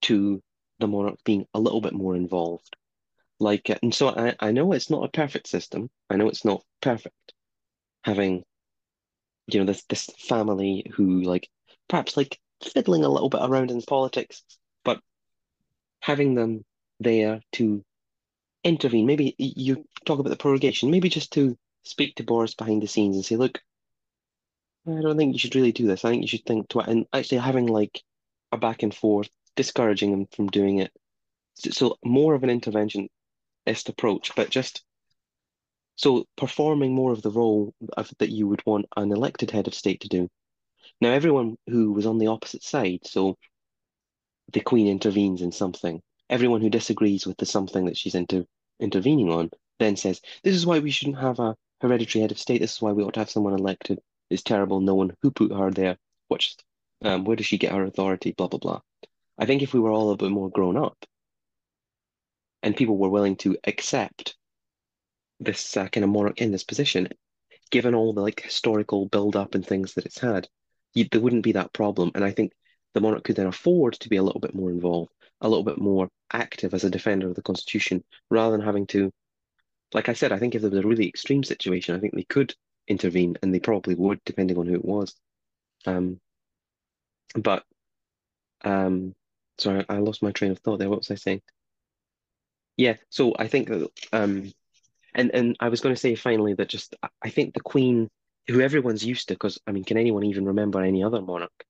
[0.04, 0.42] to
[0.80, 2.76] the monarch being a little bit more involved.
[3.42, 3.80] Like, it.
[3.82, 5.90] and so I, I know it's not a perfect system.
[6.10, 7.34] I know it's not perfect
[8.04, 8.44] having,
[9.48, 11.50] you know, this this family who like
[11.88, 14.44] perhaps like fiddling a little bit around in politics,
[14.84, 15.02] but
[16.02, 16.64] having them
[17.00, 17.84] there to
[18.64, 19.06] intervene.
[19.06, 23.16] Maybe you talk about the prorogation, maybe just to speak to Boris behind the scenes
[23.16, 23.60] and say, look,
[24.88, 26.06] I don't think you should really do this.
[26.06, 28.02] I think you should think to and actually having like
[28.52, 30.92] a back and forth, discouraging him from doing it.
[31.56, 32.50] So, so more of an
[33.68, 34.84] interventionist approach, but just
[35.96, 39.74] so performing more of the role of, that you would want an elected head of
[39.74, 40.30] state to do.
[41.00, 43.38] Now, everyone who was on the opposite side, so
[44.54, 48.46] the Queen intervenes in something, everyone who disagrees with the something that she's inter
[48.80, 52.62] intervening on then says, This is why we shouldn't have a hereditary head of state.
[52.62, 54.00] This is why we ought to have someone elected.
[54.30, 54.80] It's terrible.
[54.80, 55.98] No one who put her there.
[56.30, 56.56] What's
[57.04, 58.32] um, where does she get her authority?
[58.32, 58.82] Blah blah blah.
[59.38, 60.98] I think if we were all a bit more grown up,
[62.64, 64.36] and people were willing to accept
[65.40, 67.08] this uh, kind of monarch in this position,
[67.72, 70.48] given all the like historical build up and things that it's had,
[70.94, 72.12] you, there wouldn't be that problem.
[72.16, 72.52] And I think
[72.94, 75.80] the monarch could then afford to be a little bit more involved, a little bit
[75.80, 79.12] more active as a defender of the constitution, rather than having to,
[79.94, 82.24] like I said, I think if there was a really extreme situation, I think they
[82.24, 82.54] could
[82.88, 85.16] intervene, and they probably would, depending on who it was.
[85.86, 86.20] Um,
[87.36, 87.64] but
[88.64, 89.14] um,
[89.58, 90.90] sorry, I lost my train of thought there.
[90.90, 91.42] What was I saying?
[92.78, 94.52] Yeah, so I think that um,
[95.14, 98.10] and and I was going to say finally that just I think the Queen,
[98.48, 101.66] who everyone's used to, because I mean, can anyone even remember any other monarch?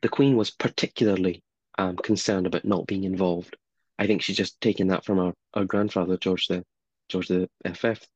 [0.00, 1.42] The Queen was particularly
[1.78, 3.56] um, concerned about not being involved.
[3.98, 6.64] I think she's just taken that from our, our grandfather George the
[7.08, 8.08] George the Fifth.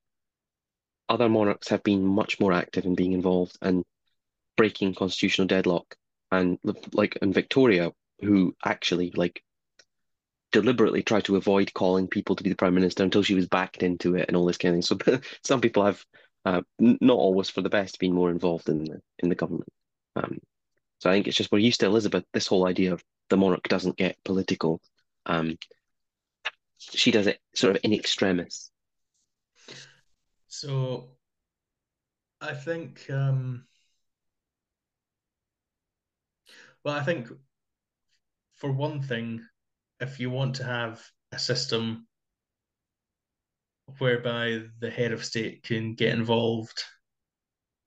[1.08, 3.84] Other monarchs have been much more active in being involved and
[4.56, 5.94] breaking constitutional deadlock,
[6.32, 6.58] and
[6.92, 9.42] like in Victoria, who actually like
[10.60, 13.82] deliberately tried to avoid calling people to be the prime minister until she was backed
[13.82, 14.98] into it and all this kind of thing.
[15.06, 16.02] So some people have,
[16.46, 19.68] uh, not always for the best, been more involved in the in the government.
[20.14, 20.38] Um,
[20.98, 22.24] so I think it's just we're used to Elizabeth.
[22.32, 24.80] This whole idea of the monarch doesn't get political.
[25.26, 25.58] Um,
[26.78, 28.70] she does it sort of in extremis.
[30.48, 31.10] So
[32.40, 33.66] I think, um,
[36.82, 37.28] well, I think
[38.54, 39.42] for one thing,
[40.00, 42.06] if you want to have a system
[43.98, 46.82] whereby the head of state can get involved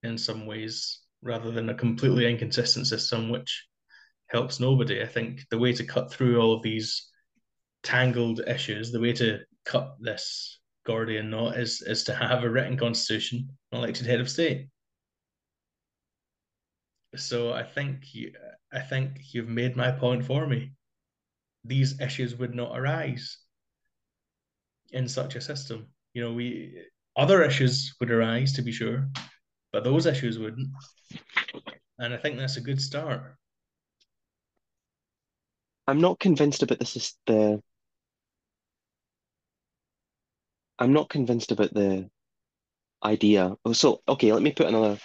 [0.03, 3.65] in some ways rather than a completely inconsistent system which
[4.27, 5.01] helps nobody.
[5.01, 7.09] I think the way to cut through all of these
[7.83, 12.77] tangled issues, the way to cut this Gordian knot is is to have a written
[12.77, 14.69] constitution, an elected head of state.
[17.15, 18.31] So I think you,
[18.71, 20.71] I think you've made my point for me
[21.63, 23.37] these issues would not arise
[24.91, 25.87] in such a system.
[26.13, 26.83] You know, we
[27.15, 29.07] other issues would arise to be sure,
[29.71, 30.69] but those issues wouldn't.
[31.99, 33.35] And I think that's a good start.
[35.87, 37.61] I'm not convinced about this is the
[40.77, 42.09] I'm not convinced about the
[43.03, 43.55] idea.
[43.65, 44.97] Oh, So, okay, let me put another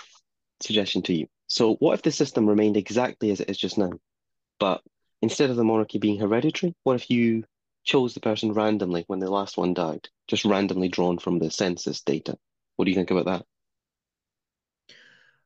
[0.61, 1.27] suggestion to you.
[1.47, 3.91] So, what if the system remained exactly as it is just now,
[4.61, 4.83] but
[5.25, 7.45] instead of the monarchy being hereditary, what if you
[7.83, 12.03] chose the person randomly when the last one died, just randomly drawn from the census
[12.03, 12.39] data?
[12.77, 13.47] What do you think about that?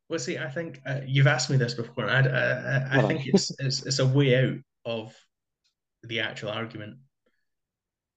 [0.09, 2.09] Well, see, I think uh, you've asked me this before.
[2.11, 5.17] I, I, I Have think it's, it's it's a way out of
[6.05, 6.99] the actual argument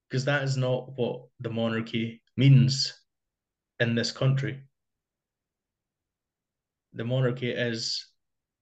[0.10, 2.94] because that is not what the monarchy means
[3.80, 4.64] in this country.
[6.94, 8.08] The monarchy is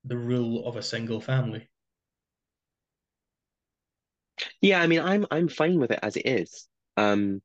[0.04, 1.69] the rule of a single family.
[4.62, 6.68] Yeah, I mean, I'm I'm fine with it as it is.
[6.96, 7.42] Um,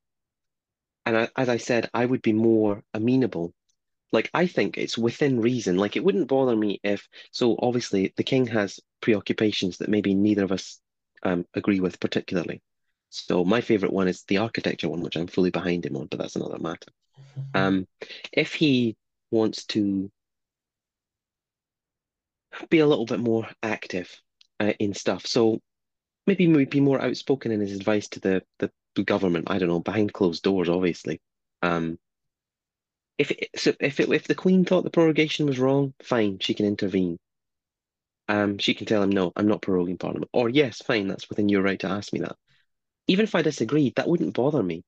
[1.06, 3.54] and I, as I said, I would be more amenable
[4.12, 5.78] Like, I think it's within reason.
[5.78, 10.46] Like, it wouldn't bother me if, so obviously, the king has preoccupations that maybe neither
[10.46, 10.82] of us
[11.24, 12.62] um, agree with particularly.
[13.12, 16.20] So, my favorite one is the architecture one, which I'm fully behind him on, but
[16.20, 16.92] that's another matter.
[17.56, 17.88] Um,
[18.34, 18.98] if he
[19.32, 20.12] wants to
[22.70, 24.22] be a little bit more active
[24.60, 25.60] uh, in stuff, so
[26.28, 28.72] maybe maybe be more outspoken in his advice to the, the
[29.04, 31.22] government, I don't know, behind closed doors, obviously.
[31.62, 32.00] Um,
[33.18, 36.54] if it, so if it, if the Queen thought the prorogation was wrong, fine, she
[36.54, 37.18] can intervene.
[38.28, 40.30] Um, she can tell him, no, I'm not proroguing Parliament.
[40.34, 42.36] Or, yes, fine, that's within your right to ask me that.
[43.08, 44.84] Even if I disagreed, that wouldn't bother me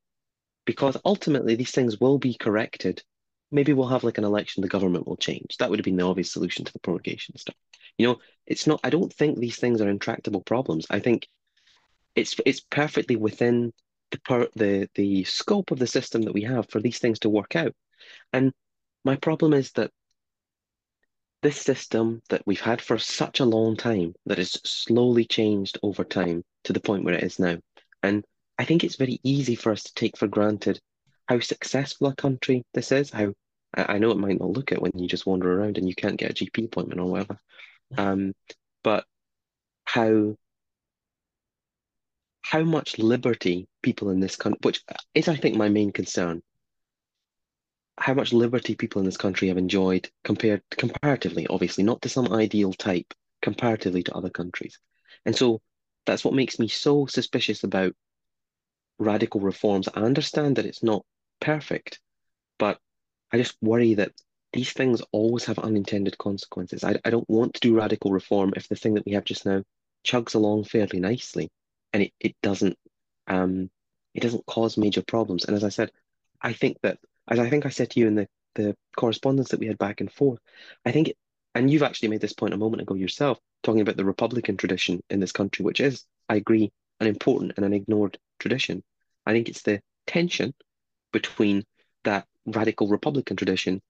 [0.66, 3.04] because ultimately these things will be corrected.
[3.52, 5.58] Maybe we'll have like an election, the government will change.
[5.58, 7.56] That would have been the obvious solution to the prorogation stuff.
[7.98, 10.86] You know, it's not, I don't think these things are intractable problems.
[10.90, 11.28] I think
[12.16, 13.72] it's it's perfectly within
[14.12, 17.30] the per, the the scope of the system that we have for these things to
[17.30, 17.74] work out.
[18.34, 18.54] And
[19.06, 19.92] my problem is that
[21.44, 26.04] this system that we've had for such a long time that has slowly changed over
[26.04, 27.58] time to the point where it is now.
[28.04, 28.26] And
[28.58, 30.82] I think it's very easy for us to take for granted
[31.28, 33.12] how successful a country this is.
[33.12, 33.34] How
[33.74, 36.18] I know it might not look it when you just wander around and you can't
[36.18, 37.40] get a GP appointment or whatever.
[37.98, 38.34] Um,
[38.84, 39.06] but
[39.86, 40.36] how
[42.42, 46.42] how much liberty people in this country, which is I think my main concern,
[47.98, 52.32] how much liberty people in this country have enjoyed compared comparatively, obviously, not to some
[52.34, 54.80] ideal type, comparatively to other countries.
[55.26, 55.62] And so
[56.06, 57.94] that's what makes me so suspicious about
[59.00, 59.88] radical reforms.
[59.94, 61.06] I understand that it's not
[61.40, 62.00] perfect,
[62.60, 62.80] but
[63.32, 64.12] I just worry that
[64.54, 66.84] these things always have unintended consequences.
[66.84, 69.46] I, I don't want to do radical reform if the thing that we have just
[69.46, 69.64] now
[70.06, 71.50] chugs along fairly nicely
[71.94, 72.78] and it, it doesn't
[73.28, 73.70] um
[74.14, 75.46] it doesn't cause major problems.
[75.46, 75.92] And as I said,
[76.42, 79.60] I think that as I think I said to you in the, the correspondence that
[79.60, 80.40] we had back and forth,
[80.86, 81.18] I think it,
[81.54, 85.02] and you've actually made this point a moment ago yourself, talking about the Republican tradition
[85.10, 88.84] in this country, which is, I agree, an important and an ignored tradition.
[89.26, 90.54] I think it's the tension
[91.12, 91.64] between
[92.04, 93.82] that radical Republican tradition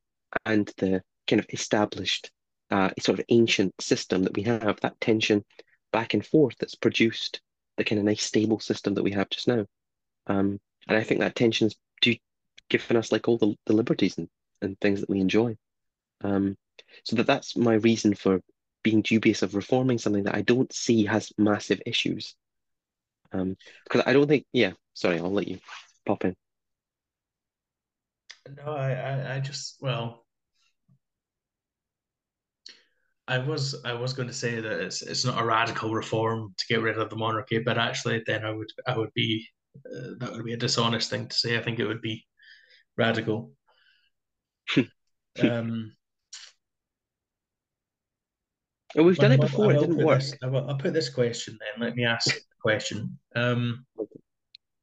[0.45, 2.31] and the kind of established,
[2.71, 5.43] uh, sort of ancient system that we have, that tension
[5.91, 7.41] back and forth that's produced
[7.77, 9.65] the kind of nice stable system that we have just now.
[10.27, 12.17] Um, and I think that tension's due,
[12.69, 14.27] given us like all the, the liberties and,
[14.61, 15.55] and things that we enjoy.
[16.21, 16.57] Um,
[17.03, 18.41] so that that's my reason for
[18.83, 22.35] being dubious of reforming something that I don't see has massive issues.
[23.31, 25.59] Um, because I don't think, yeah, sorry, I'll let you
[26.05, 26.35] pop in.
[28.55, 30.25] No, I, I, I just well,
[33.27, 36.65] I was I was going to say that it's it's not a radical reform to
[36.69, 39.45] get rid of the monarchy, but actually, then I would I would be
[39.85, 41.57] uh, that would be a dishonest thing to say.
[41.57, 42.25] I think it would be
[42.97, 43.51] radical.
[45.39, 45.95] Um,
[48.95, 50.39] we've done it before, it didn't put this work.
[50.41, 51.85] I will I'll put this question then.
[51.85, 53.19] Let me ask a question.
[53.35, 53.85] Um,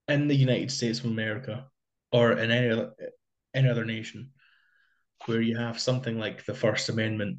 [0.06, 1.66] in the United States of America,
[2.12, 2.92] or in any other
[3.54, 4.30] any other nation,
[5.26, 7.38] where you have something like the First Amendment,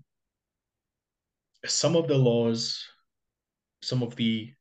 [1.66, 2.84] some of the laws,
[3.82, 4.54] some of the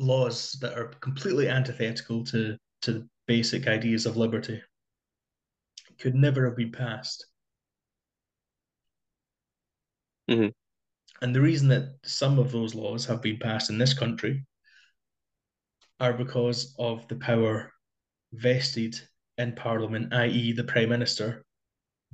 [0.00, 4.60] laws that are completely antithetical to to the basic ideas of liberty
[5.98, 7.26] could never have been passed.
[10.28, 10.48] hmm
[11.22, 14.44] And the reason that some of those laws have been passed in this country
[16.00, 17.72] are because of the power
[18.32, 19.00] vested
[19.36, 21.44] in Parliament, i.e., the Prime Minister,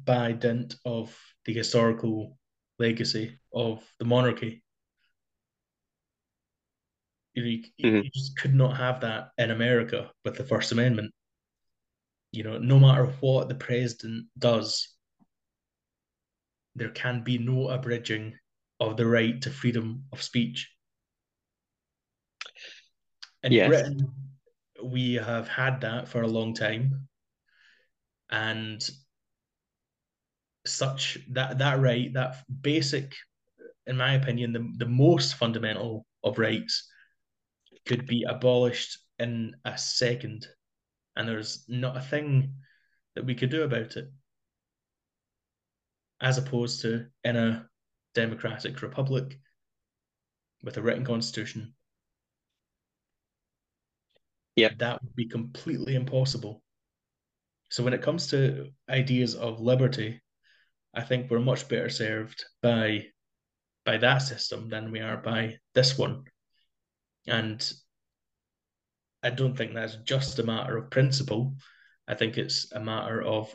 [0.05, 2.39] by dint of the historical
[2.79, 4.62] legacy of the monarchy.
[7.35, 10.73] You, know, you, hmm you just could not have that in America with the First
[10.73, 11.12] Amendment.
[12.33, 14.89] You know, no matter what the president does,
[16.75, 18.35] there can be no abridging
[18.81, 20.71] of the right to freedom of speech.
[23.43, 23.69] In Yes.
[23.69, 24.12] Britain,
[24.91, 27.09] we have had that for a long time,
[28.30, 28.82] and
[30.66, 33.14] such that that right, that basic,
[33.87, 36.91] in my opinion, the the most fundamental of rights
[37.87, 40.47] could be abolished in a second,
[41.16, 42.55] and there's not a thing
[43.14, 44.11] that we could do about it,
[46.20, 47.68] as opposed to in a
[48.14, 49.39] democratic republic
[50.62, 51.74] with a written constitution.
[54.57, 54.70] Yeah.
[54.78, 56.62] That would be completely impossible.
[57.70, 60.20] So when it comes to ideas of liberty,
[60.94, 63.07] I think we're much better served by
[63.84, 66.24] by that system than we are by this one.
[67.26, 67.72] And
[69.22, 71.57] I don't think that's just a matter of principle.
[72.07, 73.55] I think it's a matter of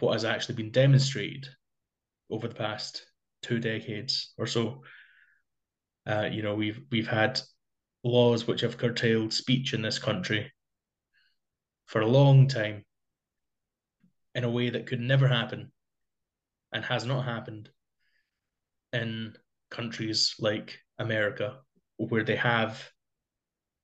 [0.00, 1.48] what has actually been demonstrated
[2.30, 3.04] over the past
[3.42, 4.82] two decades or so.
[6.06, 7.40] Uh, you know, we've we've had
[8.04, 10.52] laws which have curtailed speech in this country
[11.86, 12.84] for a long time
[14.34, 15.72] in a way that could never happen
[16.72, 17.70] and has not happened
[18.92, 19.34] in
[19.70, 21.58] countries like America,
[21.96, 22.82] where they have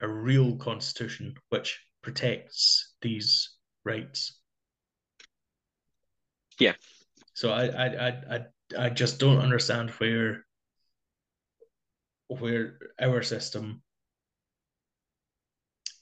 [0.00, 4.40] a real constitution which protects these rights.
[6.58, 6.74] Yeah.
[7.34, 8.40] So I I I
[8.78, 10.44] I just don't understand where
[12.28, 13.82] where our system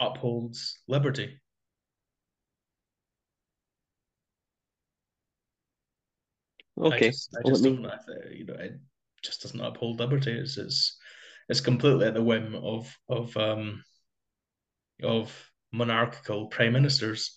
[0.00, 1.40] upholds liberty.
[6.80, 7.06] Okay.
[7.06, 7.82] I just, I just don't,
[8.32, 8.78] you know, it
[9.22, 10.32] just doesn't uphold liberty.
[10.32, 10.96] It's, it's,
[11.48, 13.82] it's completely at the whim of of um
[15.02, 17.36] of monarchical prime ministers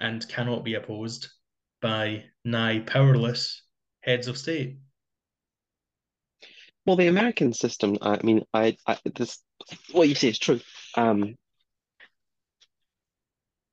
[0.00, 1.28] and cannot be opposed
[1.80, 3.62] by nigh powerless
[4.00, 4.78] heads of state.
[6.88, 9.42] Well, the American system, I mean, I, I this
[9.92, 10.58] what you say is true.
[10.94, 11.34] Um,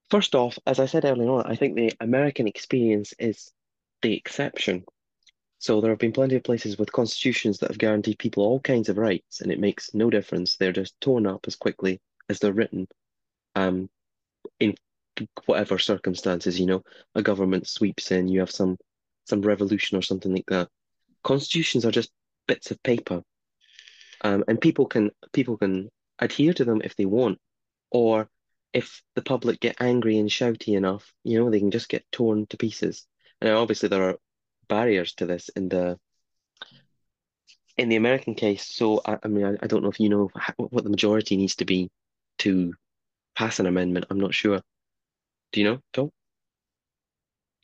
[0.10, 3.54] first off, as I said earlier on, I think the American experience is
[4.02, 4.84] the exception.
[5.60, 8.90] So there have been plenty of places with constitutions that have guaranteed people all kinds
[8.90, 10.58] of rights, and it makes no difference.
[10.58, 12.86] They're just torn up as quickly as they're written,
[13.56, 13.90] um,
[14.60, 14.76] in
[15.46, 16.60] whatever circumstances.
[16.60, 16.84] You know,
[17.16, 18.78] a government sweeps in, you have some
[19.24, 20.68] some revolution or something like that.
[21.24, 22.12] Constitutions are just
[22.48, 23.22] bits of paper,
[24.22, 25.90] um, and people can people can
[26.20, 27.40] adhere to them if they want,
[27.92, 28.30] or
[28.74, 32.46] if the public get angry and shouty enough, you know, they can just get torn
[32.48, 33.08] to pieces.
[33.40, 34.18] And obviously there are
[34.68, 35.98] barriers to this in the
[37.78, 38.68] in the American case.
[38.68, 41.56] So I, I mean, I, I don't know if you know what the majority needs
[41.58, 41.90] to be
[42.40, 42.74] to
[43.38, 44.08] pass an amendment.
[44.10, 44.62] I'm not sure.
[45.52, 46.12] Do you know, Tom?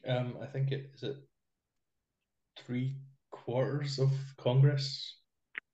[0.08, 1.18] Um, I think it is it
[2.58, 2.96] three
[3.46, 5.18] quarters of Congress.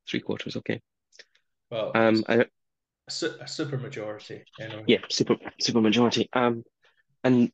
[0.10, 0.82] Three quarters, okay.
[1.70, 2.46] Well, um, I, a,
[3.12, 4.44] su a super majority.
[4.60, 4.84] Anyway.
[4.88, 6.30] Yeah, super super majority.
[6.34, 6.64] Um,
[7.24, 7.52] and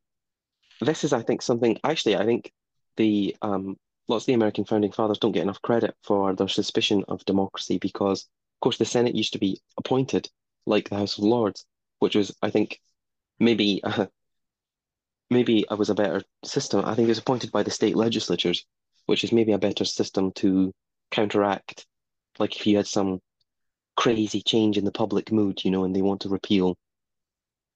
[0.81, 1.79] this is, I think, something.
[1.83, 2.51] Actually, I think
[2.97, 7.03] the um lots of the American founding fathers don't get enough credit for their suspicion
[7.07, 10.29] of democracy because, of course, the Senate used to be appointed
[10.65, 11.65] like the House of Lords,
[11.99, 12.79] which was, I think,
[13.39, 14.07] maybe uh,
[15.29, 16.85] maybe it was a better system.
[16.85, 18.65] I think it was appointed by the state legislatures,
[19.05, 20.73] which is maybe a better system to
[21.11, 21.85] counteract,
[22.39, 23.19] like if you had some
[23.95, 26.75] crazy change in the public mood, you know, and they want to repeal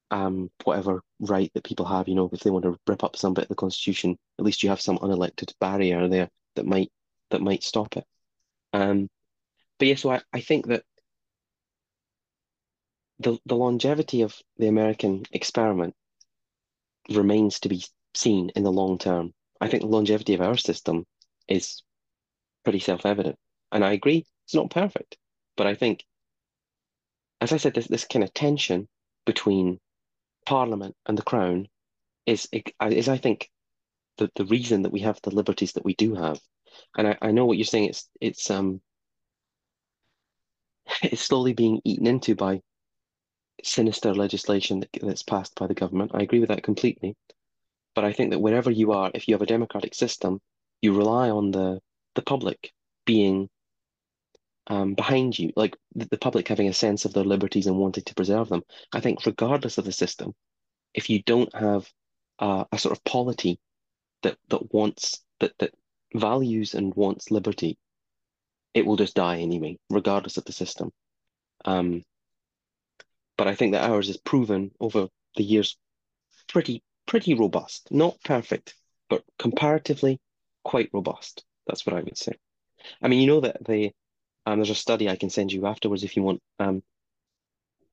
[0.09, 3.34] um whatever right that people have, you know, if they want to rip up some
[3.34, 6.91] bit of the constitution, at least you have some unelected barrier there that might
[7.30, 8.05] that might stop it.
[8.73, 9.09] Um,
[9.80, 10.84] but yeah, so I, I think that
[13.19, 15.93] the the longevity of the American experiment
[17.09, 19.34] remains to be seen in the long term.
[19.59, 21.05] I think the longevity of our system
[21.47, 21.83] is
[22.63, 23.37] pretty self-evident.
[23.71, 25.17] And I agree, it's not perfect.
[25.55, 26.03] But I think,
[27.41, 28.87] as I said, this, this kind of tension
[29.25, 29.79] between
[30.45, 31.67] Parliament and the Crown
[32.25, 33.49] is, is I think,
[34.17, 36.39] the, the reason that we have the liberties that we do have.
[36.97, 38.81] And I, I know what you're saying, it's, it's, um,
[41.03, 42.61] it's slowly being eaten into by
[43.63, 46.11] sinister legislation that, that's passed by the government.
[46.13, 47.15] I agree with that completely.
[47.95, 50.39] But I think that wherever you are, if you have a democratic system,
[50.82, 51.80] you rely on the
[52.15, 52.71] the public
[53.05, 53.49] being
[54.67, 58.03] um, behind you, like the, the public having a sense of their liberties and wanting
[58.03, 58.63] to preserve them.
[58.93, 60.34] I think regardless of the system,
[60.93, 61.89] if you don't have
[62.39, 63.59] uh, a sort of polity
[64.23, 65.73] that that wants that that
[66.13, 67.78] values and wants liberty,
[68.73, 70.91] it will just die anyway, regardless of the system.
[71.65, 72.03] Um,
[73.38, 75.78] but I think that ours is proven over the years
[76.47, 77.88] pretty pretty robust.
[77.91, 78.75] Not perfect,
[79.09, 80.19] but comparatively
[80.68, 81.45] quite robust.
[81.65, 82.34] That's what I would say.
[83.01, 83.91] I mean, you know that the
[84.45, 86.41] um, there's a study I can send you afterwards if you want.
[86.59, 86.84] Um,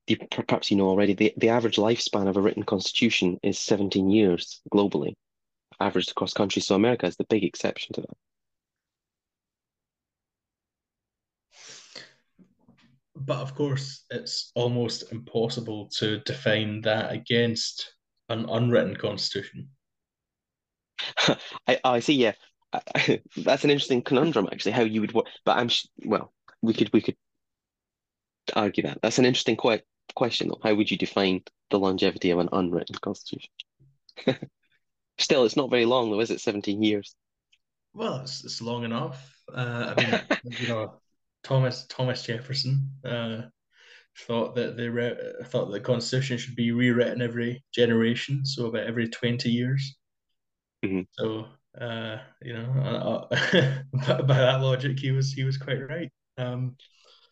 [0.07, 4.11] the, perhaps you know already, the, the average lifespan of a written constitution is 17
[4.11, 5.15] years globally,
[5.81, 6.67] averaged across countries.
[6.67, 8.17] So America is the big exception to that.
[13.17, 17.95] But of course, it's almost impossible to define that against
[18.29, 19.69] an unwritten constitution.
[21.67, 22.15] I, I see.
[22.15, 22.33] Yeah,
[23.37, 24.73] that's an interesting conundrum, actually.
[24.73, 25.71] How you would work, but I'm
[26.05, 26.33] well.
[26.63, 27.17] We could we could
[28.55, 29.01] argue that.
[29.03, 29.81] That's an interesting que
[30.15, 30.49] question.
[30.49, 30.61] Though.
[30.63, 33.51] How would you define the longevity of an unwritten constitution?
[35.19, 36.41] Still, it's not very long, though, is it?
[36.41, 37.15] Seventeen years.
[37.93, 39.33] Well, it's, it's long enough.
[39.53, 40.95] Uh, I mean, you know,
[41.45, 43.43] Thomas Thomas Jefferson uh,
[44.27, 48.87] thought that the re- thought that the Constitution should be rewritten every generation, so about
[48.87, 49.97] every twenty years.
[50.85, 51.03] Mm-hmm.
[51.13, 51.47] So
[51.81, 56.11] uh, you know, uh, uh by that logic, he was he was quite right.
[56.39, 56.77] Um,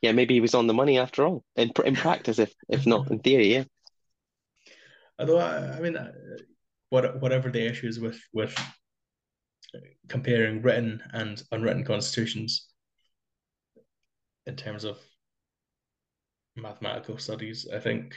[0.00, 1.44] yeah, maybe he was on the money after all.
[1.56, 3.64] In in practice, if if not in theory, yeah.
[5.18, 6.12] Although I, I mean, uh,
[6.90, 8.54] what whatever the issues with with
[10.08, 12.68] comparing written and unwritten constitutions
[14.46, 14.98] in terms of
[16.56, 18.16] mathematical studies, I think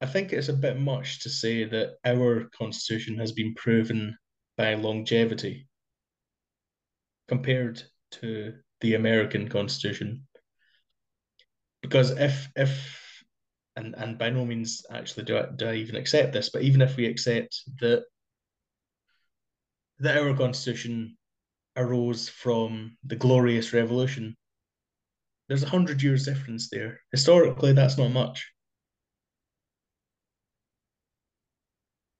[0.00, 4.16] I think it's a bit much to say that our constitution has been proven
[4.60, 5.66] by longevity
[7.28, 8.52] compared to
[8.82, 10.26] the American Constitution.
[11.80, 13.24] Because if if
[13.76, 16.82] and and by no means actually do I, do I even accept this, but even
[16.82, 18.02] if we accept that
[20.00, 21.16] that our Constitution
[21.74, 24.36] arose from the Glorious Revolution,
[25.48, 27.00] there's a hundred years difference there.
[27.12, 28.46] Historically, that's not much.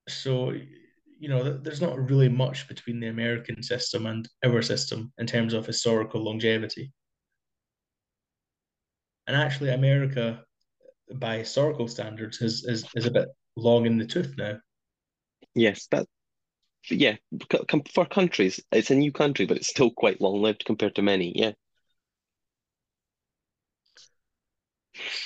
[0.09, 0.55] So
[1.21, 5.53] you know, there's not really much between the American system and our system in terms
[5.53, 6.93] of historical longevity.
[9.27, 10.43] And actually, America,
[11.15, 14.59] by historical standards, is is, is a bit long in the tooth now.
[15.55, 16.07] Yes, that
[16.91, 17.17] yeah,
[17.95, 21.33] for countries, it's a new country, but it's still quite long lived compared to many.
[21.37, 21.53] Yeah.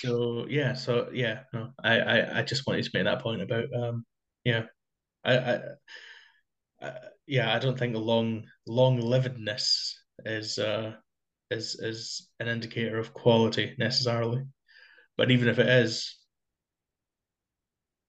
[0.00, 3.72] So yeah, so yeah, no, I, I I just wanted to make that point about
[3.74, 4.04] um
[4.44, 4.64] yeah
[5.24, 5.60] I, I,
[6.82, 6.92] I
[7.26, 9.92] yeah, I don't think long long livedness
[10.24, 10.92] is uh
[11.50, 14.44] is is an indicator of quality necessarily.
[15.16, 16.16] But even if it is,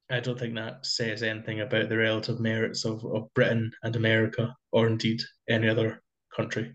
[0.10, 4.56] I don't think that says anything about the relative merits of, of Britain and America,
[4.72, 6.02] or indeed any other
[6.36, 6.74] country.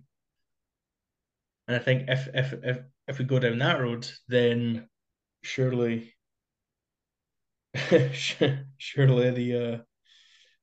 [1.68, 2.78] And I think if if if
[3.08, 4.88] if we go down that road, then
[5.42, 6.14] surely
[8.78, 9.78] surely the uh,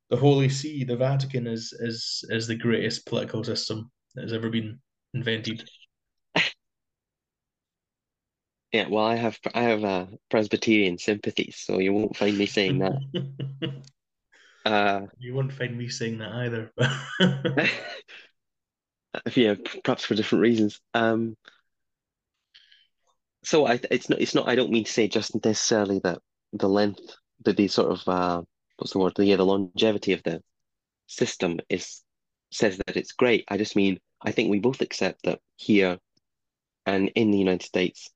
[0.10, 4.49] the Holy See, the Vatican, is is is the greatest political system that has ever
[4.49, 4.80] been
[5.14, 5.70] invented.
[8.74, 12.80] Yeah, well, I have I have uh, Presbyterian sympathies, so you won't find me saying
[12.80, 13.84] that.
[14.66, 16.72] uh, you won't find me saying that either.
[19.36, 20.82] yeah, perhaps for different reasons.
[20.93, 21.38] Um,
[23.43, 24.49] so I, it's not, it's not.
[24.49, 26.20] I don't mean to say just necessarily that
[26.51, 28.41] the length, that the sort of uh,
[28.78, 29.13] what's the word?
[29.17, 30.41] Yeah, the longevity of the
[31.07, 32.01] system is
[32.51, 33.45] says that it's great.
[33.47, 35.99] I just mean I think we both accept that here
[36.86, 38.09] and in the United States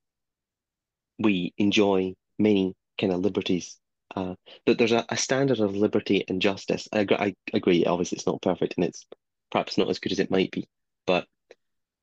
[1.18, 3.78] we enjoy many kind of liberties.
[4.14, 4.34] Uh,
[4.66, 6.86] that there's a, a standard of liberty and justice.
[6.92, 7.86] I, I agree.
[7.86, 9.06] Obviously, it's not perfect and it's
[9.50, 10.68] perhaps not as good as it might be,
[11.06, 11.26] but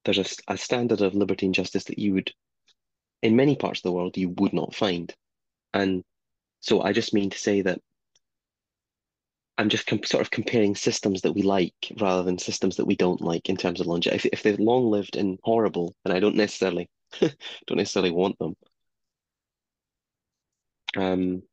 [0.05, 2.31] there's a, a standard of liberty and justice that you would,
[3.21, 5.13] in many parts of the world, you would not find.
[5.73, 6.03] And
[6.61, 7.79] so I just mean to say that
[9.59, 13.19] I'm just sort of comparing systems that we like rather than systems that we don't
[13.19, 14.29] like in terms of longevity.
[14.29, 16.89] If, if they're long lived and horrible, then I don't necessarily
[17.19, 18.55] don't necessarily want them.
[20.95, 21.43] Um,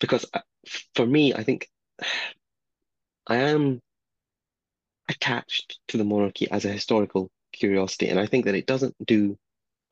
[0.00, 0.40] because uh,
[0.96, 1.68] for me, I think
[3.28, 3.80] I am
[5.08, 9.38] attached to the monarchy as a historical curiosity, and I think that it doesn't do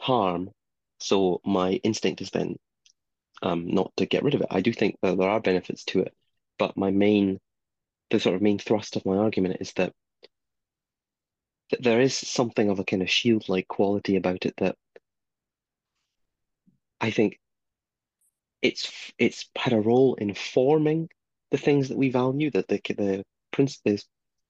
[0.01, 0.51] harm.
[0.99, 2.57] So my instinct is then
[3.43, 4.49] um, not to get rid of it.
[4.51, 6.14] I do think that there are benefits to it.
[6.59, 7.41] But my main,
[8.11, 9.93] the sort of main thrust of my argument is that,
[11.71, 14.77] that there is something of a kind of shield-like quality about it that
[17.01, 17.39] I think
[18.63, 21.11] it's it's had a role in forming
[21.51, 24.07] the things that we value, that the the principles,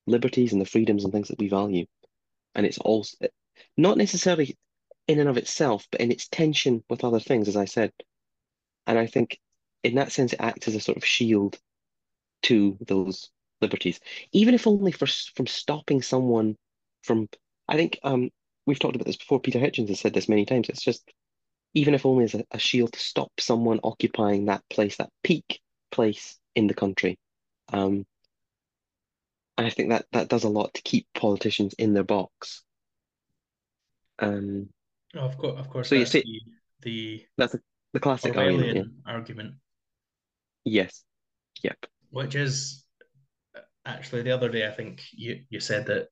[0.06, 1.86] liberties, and the freedoms and things that we value,
[2.54, 3.16] and it's also
[3.76, 4.56] not necessarily
[5.08, 7.92] in and of itself, but in its tension with other things, as I said.
[8.86, 9.38] And I think
[9.82, 11.58] in that sense, it acts as a sort of shield
[12.44, 13.30] to those
[13.60, 14.00] liberties,
[14.32, 16.56] even if only for from stopping someone
[17.02, 17.28] from.
[17.68, 18.30] I think um,
[18.66, 19.40] we've talked about this before.
[19.40, 20.68] Peter Hitchens has said this many times.
[20.68, 21.10] It's just
[21.74, 25.60] even if only as a, a shield to stop someone occupying that place, that peak
[25.90, 27.18] place in the country.
[27.72, 28.06] Um,
[29.56, 32.62] and I think that that does a lot to keep politicians in their box.
[34.18, 34.68] Um,
[35.16, 36.42] Oh, of course, of course, so you see,
[36.80, 37.60] the the that's a,
[37.92, 39.12] the classic argument, yeah.
[39.12, 39.54] Argument,
[40.64, 41.04] Yes.
[41.62, 41.86] Yep.
[42.14, 42.84] Which is
[43.84, 46.08] actually the other day I think you you said that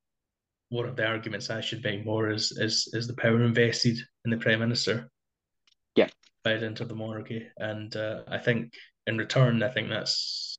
[0.68, 4.30] one of the arguments I should make more is is is the power invested in
[4.30, 5.08] the prime minister
[5.96, 6.08] Yeah.
[6.44, 8.74] by dint of the monarchy, and uh, I think
[9.06, 10.56] in return I think that's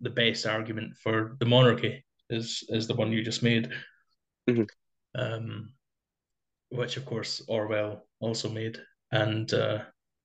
[0.00, 3.72] the best argument for the monarchy is is the one you just made,
[4.48, 4.68] Mhm.
[5.14, 5.74] um,
[6.68, 8.76] which of course Orwell also made,
[9.10, 9.78] and uh,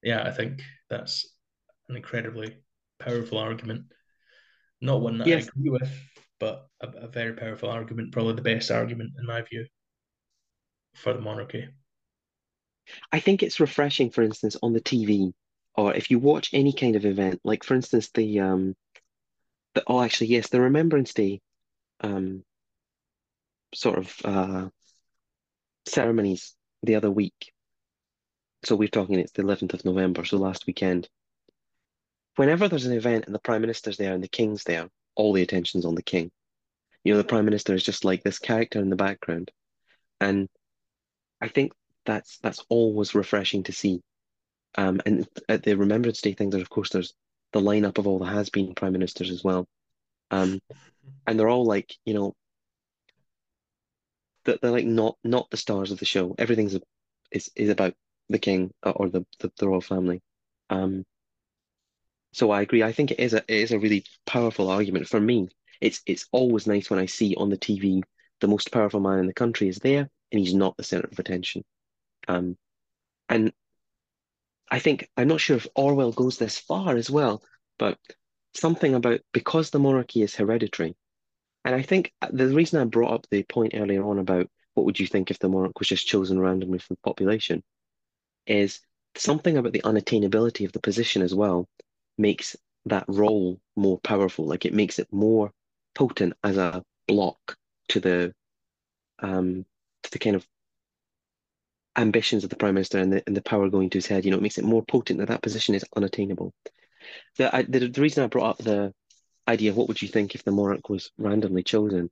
[0.04, 1.26] yeah, I think that's
[1.90, 2.58] an incredibly
[3.00, 3.86] powerful argument.
[4.82, 5.48] Not one that I Yes.
[5.48, 5.92] agree with,
[6.40, 9.66] but a, a very powerful argument, probably the best argument in my view
[10.96, 11.70] for the monarchy.
[13.12, 15.34] I think it's refreshing, for instance, on the TV,
[15.76, 18.76] or if you watch any kind of event, like for instance, the um
[19.76, 21.42] the oh actually yes, the Remembrance Day
[22.02, 22.44] um
[23.74, 24.70] sort of uh
[25.86, 27.52] ceremonies the other week.
[28.64, 31.10] So we're talking it's the 11th of November, so last weekend.
[32.40, 34.88] Whenever there's an event and the Prime Minister's there and the King's there,
[35.18, 36.32] all the attention's on the King.
[37.04, 39.52] You know, the Prime Minister is just like this character in the background.
[40.22, 40.48] And
[41.42, 41.74] I think
[42.06, 44.00] that's that's always refreshing to see.
[44.78, 47.14] Um, and at the Remembrance Day thing, there's of course there's
[47.52, 49.68] the lineup of all the has-been prime ministers as well.
[50.32, 50.62] Um,
[51.28, 52.36] and they're all like, you know,
[54.46, 56.36] they're, they're like not not the stars of the show.
[56.38, 56.78] Everything's
[57.34, 57.96] is is about
[58.30, 60.22] the king or the, the the royal family.
[60.70, 61.04] Um,
[62.32, 62.84] so I agree.
[62.84, 65.50] I think it is a it is a really powerful argument for me.
[65.82, 68.04] It's it's always nice when I see on the TV
[68.40, 71.20] the most powerful man in the country is there and he's not the center of
[71.20, 71.64] attention.
[72.28, 72.58] Um,
[73.28, 73.52] and
[74.70, 77.44] I think I'm not sure if Orwell goes this far as well,
[77.78, 77.98] but
[78.54, 80.96] something about because the monarchy is hereditary,
[81.66, 85.00] and I think the reason I brought up the point earlier on about what would
[85.00, 87.64] you think if the monarch was just chosen randomly from the population
[88.46, 88.80] is
[89.16, 91.68] something about the unattainability of the position as well
[92.20, 92.56] makes
[92.86, 94.46] that role more powerful.
[94.46, 95.52] Like it makes it more
[95.96, 97.58] potent as a block
[97.90, 98.34] to the
[99.20, 99.66] um
[100.04, 100.48] to the kind of
[101.96, 104.26] ambitions of the prime minister and the and the power going to his head.
[104.26, 106.54] You know, it makes it more potent that that position is unattainable.
[107.38, 108.94] The I, the, the reason I brought up the
[109.48, 112.10] idea what would you think if the monarch was randomly chosen,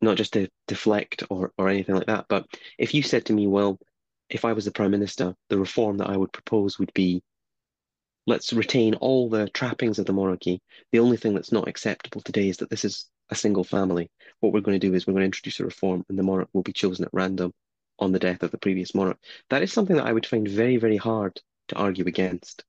[0.00, 2.46] not just to deflect or or anything like that, but
[2.78, 3.78] if you said to me, well,
[4.30, 7.22] if I was the prime minister, the reform that I would propose would be
[8.28, 10.60] let's retain all the trappings of the monarchy.
[10.92, 14.10] The only thing that's not acceptable today is that this is a single family.
[14.40, 16.48] What we're going to do is we're going to introduce a reform and the monarch
[16.52, 17.52] will be chosen at random
[17.98, 19.18] on the death of the previous monarch.
[19.50, 22.64] That is something that I would find very, very hard to argue against.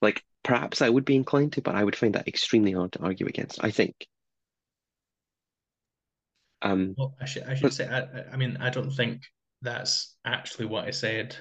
[0.00, 3.00] Like, perhaps I would be inclined to, but I would find that extremely hard to
[3.02, 4.06] argue against, I think.
[6.62, 9.22] Um, Well, I should I should but say I I- I mean I don't think
[9.62, 11.36] that's actually what I said.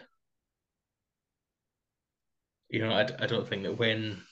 [2.70, 4.24] You know, I, I don't think that when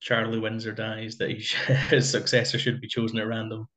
[0.00, 1.36] Charlie Windsor dies that he
[1.90, 3.68] his successor should be chosen at random.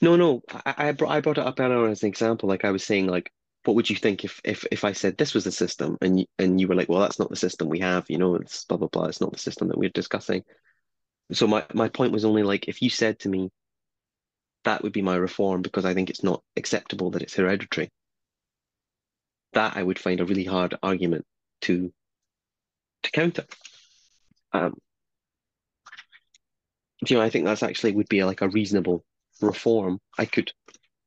[0.00, 2.48] no, no, I, I brought I brought it up earlier as an example.
[2.48, 3.30] Like I was saying, like,
[3.64, 6.26] what would you think if if if I said this was the system and you,
[6.38, 8.76] and you were like, well, that's not the system we have, you know, it's blah
[8.78, 9.06] blah blah.
[9.06, 10.44] It's not the system that we're discussing.
[11.32, 13.50] So my my point was only like if you said to me
[14.64, 17.90] that would be my reform because I think it's not acceptable that it's hereditary,
[19.52, 21.24] that I would find a really hard argument
[21.62, 21.92] to
[23.04, 23.46] to counter.
[24.52, 24.74] Um,
[27.06, 29.04] you know, I think that's actually would be like a reasonable
[29.40, 30.00] reform.
[30.18, 30.52] I could,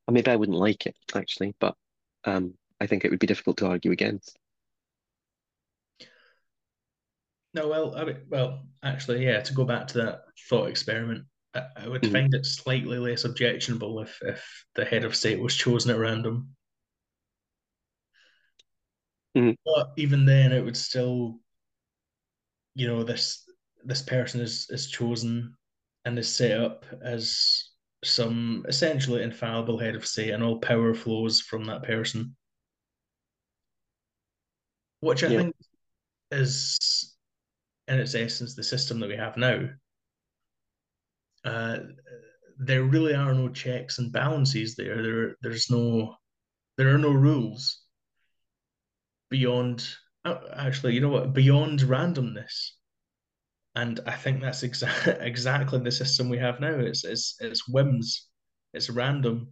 [0.08, 1.76] or maybe I wouldn't like it actually, but
[2.24, 4.38] um, I think it would be difficult to argue against.
[7.54, 9.40] No, well, I mean, well, actually, yeah.
[9.40, 11.24] To go back to that thought experiment,
[11.54, 15.40] I, I would Mhm, find it slightly less objectionable if if the head of state
[15.40, 16.54] was chosen at random.
[19.34, 19.54] mhm.
[19.64, 21.40] But even then, it would still,
[22.78, 23.44] you know, this
[23.84, 25.56] this person is is chosen
[26.04, 27.72] and is set up as
[28.04, 32.36] some essentially infallible head of state, and all power flows from that person,
[35.00, 35.54] which I Yeah, think
[36.32, 37.16] is
[37.88, 39.70] in its essence the system that we have now.
[41.44, 41.78] Uh,
[42.58, 45.02] there really are no checks and balances there.
[45.02, 46.16] There, there's no,
[46.76, 47.82] there are no rules
[49.30, 49.88] beyond.
[50.24, 51.32] Uh, Actually, you know what?
[51.32, 52.70] Beyond randomness,
[53.74, 56.74] and I think that's exactly exactly the system we have now.
[56.78, 58.28] It's it's it's whims,
[58.74, 59.48] it's random.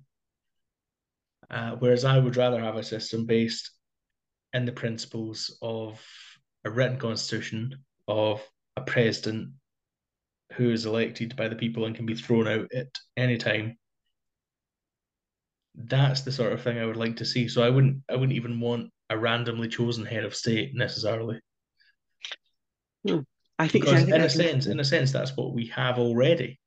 [1.49, 3.71] Uh, whereas I would rather have a system based
[4.53, 6.05] in the principles of
[6.65, 8.43] a written constitution of
[8.77, 9.51] a president
[10.55, 13.79] who is elected by the people and can be thrown out at any time.
[15.77, 17.49] That's the sort of thing I would like to see.
[17.49, 21.41] So I wouldn't I wouldn't even want a randomly chosen head of state necessarily.
[23.07, 23.21] Hmm.
[23.59, 25.99] I think, because I think in a sense, in a sense, that's what we have
[25.99, 26.59] already.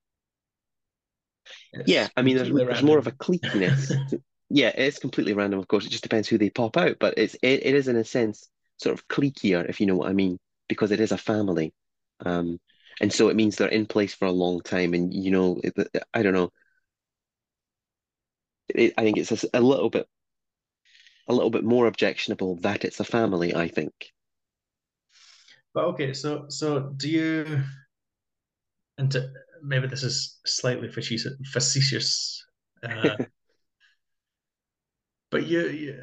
[1.72, 3.92] It's yeah, I mean, there's, there's more of a cliqueness.
[4.50, 5.60] yeah, it's completely random.
[5.60, 7.96] Of course, it just depends who they pop out, but it's it, it is in
[7.96, 10.38] a sense sort of cliquier, if you know what I mean,
[10.68, 11.72] because it is a family,
[12.24, 12.58] um,
[13.00, 14.94] and so it means they're in place for a long time.
[14.94, 15.74] And you know, it,
[16.12, 16.50] I don't know.
[18.68, 20.08] It, I think it's a, a little bit,
[21.30, 23.54] a little bit more objectionable that it's a family.
[23.54, 23.92] I think.
[25.72, 27.62] But okay, so so do you,
[28.98, 29.30] and to,
[29.62, 32.44] maybe this is slightly facetious, facetious
[32.82, 33.16] uh,
[35.30, 36.02] but you, you,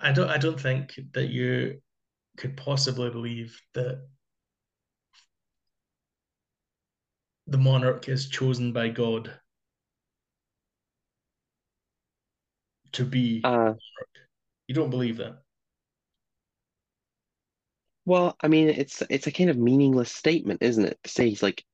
[0.00, 1.80] I don't, I don't think that you
[2.36, 4.06] could possibly believe that
[7.46, 9.32] the monarch is chosen by God
[12.96, 13.74] to be uh.
[14.68, 15.42] You don't believe that?
[18.04, 20.98] Well, I mean, it's it's a kind of meaningless statement, isn't it?
[21.04, 21.64] To say he's like,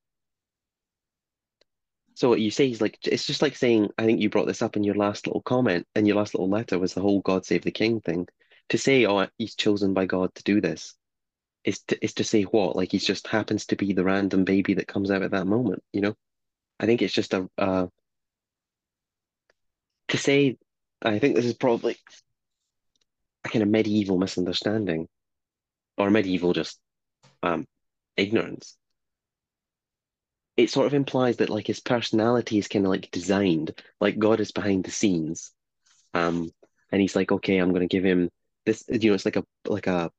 [2.15, 4.63] so what you say he's like, it's just like saying, I think you brought this
[4.63, 7.47] up in your last little comment, in your last little letter was the whole God
[7.47, 8.29] save the king thing.
[8.71, 10.95] To say, oh, he's chosen by God to do this,
[11.65, 12.77] is to is to say what?
[12.77, 15.83] Like he's just happens to be the random baby that comes out at that moment,
[15.93, 16.15] you know?
[16.81, 17.87] I think it's just a uh,
[20.09, 20.57] to say.
[21.03, 21.97] I think this is probably
[23.45, 25.09] a kind of medieval misunderstanding
[25.99, 26.79] or medieval just
[27.43, 27.67] um,
[28.17, 28.77] ignorance.
[30.57, 34.39] It sort of implies that like his personality is kind of like designed, like God
[34.41, 35.51] is behind the scenes,
[36.15, 36.51] um,
[36.91, 38.29] and he's like, okay, I'm going to give him
[38.67, 38.85] this.
[38.89, 40.11] You know, it's like a like a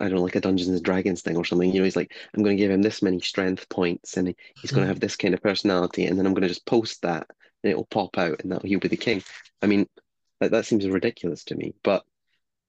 [0.00, 1.70] I don't know, like a Dungeons and Dragons thing or something.
[1.72, 4.72] You know, he's like, I'm going to give him this many strength points, and he's
[4.72, 7.26] going to have this kind of personality, and then I'm going to just post that,
[7.62, 9.22] and it will pop out, and that he'll be the king.
[9.62, 9.86] I mean,
[10.40, 12.04] that that seems ridiculous to me, but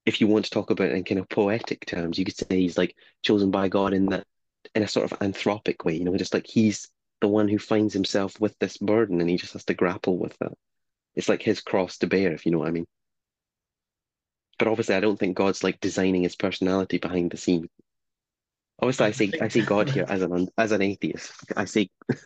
[0.05, 2.45] if you want to talk about it in kind of poetic terms, you could say
[2.49, 4.25] he's like chosen by God in that
[4.73, 6.89] in a sort of anthropic way, you know, just like he's
[7.19, 10.37] the one who finds himself with this burden and he just has to grapple with
[10.39, 10.53] that.
[11.15, 12.85] It's like his cross to bear, if you know what I mean.
[14.57, 17.67] But obviously I don't think God's like designing his personality behind the scene.
[18.79, 21.33] Obviously I see I see God here as an as an atheist.
[21.55, 21.91] I see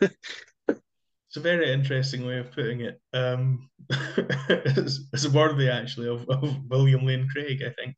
[1.32, 3.00] It's a very interesting way of putting it.
[3.14, 7.96] Um, it's, it's worthy, actually, of, of William Lane Craig, I think.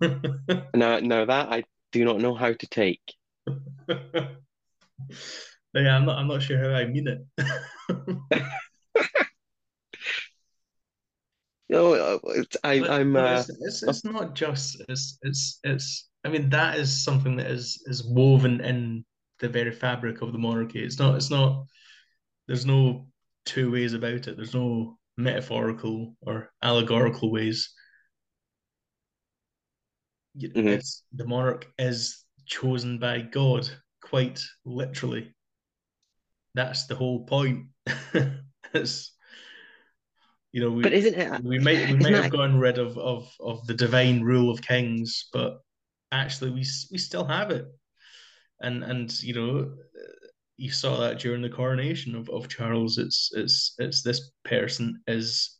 [0.76, 3.00] no, no, that I do not know how to take.
[3.88, 4.28] yeah,
[5.74, 6.16] I'm not.
[6.16, 7.26] I'm not sure how I mean it.
[11.68, 13.16] no, uh, it's, I, but, I'm.
[13.16, 14.80] Uh, it's, it's, it's not just.
[14.88, 15.18] It's.
[15.22, 15.58] It's.
[15.64, 16.08] It's.
[16.22, 19.04] I mean, that is something that is is woven in
[19.40, 20.82] the very fabric of the monarchy.
[20.82, 21.16] It's not.
[21.16, 21.64] It's not.
[22.46, 23.06] There's no
[23.44, 24.36] two ways about it.
[24.36, 27.72] There's no metaphorical or allegorical ways.
[30.38, 30.68] Mm-hmm.
[30.68, 33.68] It's the monarch is chosen by God,
[34.02, 35.34] quite literally.
[36.54, 37.66] That's the whole point.
[38.74, 39.12] it's
[40.52, 41.44] you know, we, but isn't it?
[41.44, 45.28] We might we might have gotten rid of, of of the divine rule of kings,
[45.32, 45.60] but
[46.12, 47.66] actually we we still have it
[48.60, 50.26] and and you know uh,
[50.56, 52.98] you saw that during the coronation of, of Charles.
[52.98, 55.56] It's it's it's this person is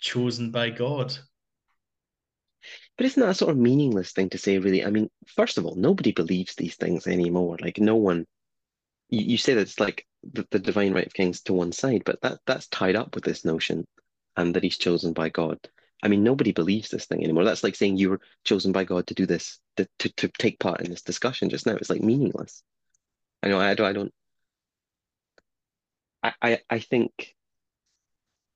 [0.00, 1.16] chosen by God.
[2.96, 4.84] But isn't that a sort of meaningless thing to say, really?
[4.84, 7.56] I mean, first of all, nobody believes these things anymore.
[7.60, 8.26] Like no one
[9.10, 12.02] you, you say that it's like the, the divine right of kings to one side,
[12.04, 13.86] but that that's tied up with this notion
[14.36, 15.58] and that he's chosen by God.
[16.02, 17.44] I mean, nobody believes this thing anymore.
[17.44, 20.58] That's like saying you were chosen by God to do this, to, to, to take
[20.58, 21.76] part in this discussion just now.
[21.76, 22.62] It's like meaningless.
[23.42, 24.14] I know, I don't, I don't,
[26.22, 27.34] I, I, I think,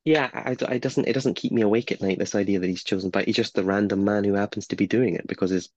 [0.03, 2.83] yeah, I, I doesn't, it doesn't keep me awake at night, this idea that he's
[2.83, 5.69] chosen by, he's just the random man who happens to be doing it because his,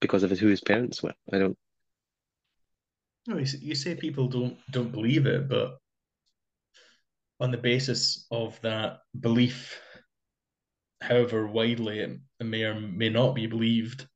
[0.00, 1.14] because of his, who his parents were.
[1.32, 1.58] I don't.
[3.26, 5.78] No, you say people don't, don't believe it, but
[7.40, 9.80] on the basis of that belief
[11.00, 14.06] however widely it may or may not be believed,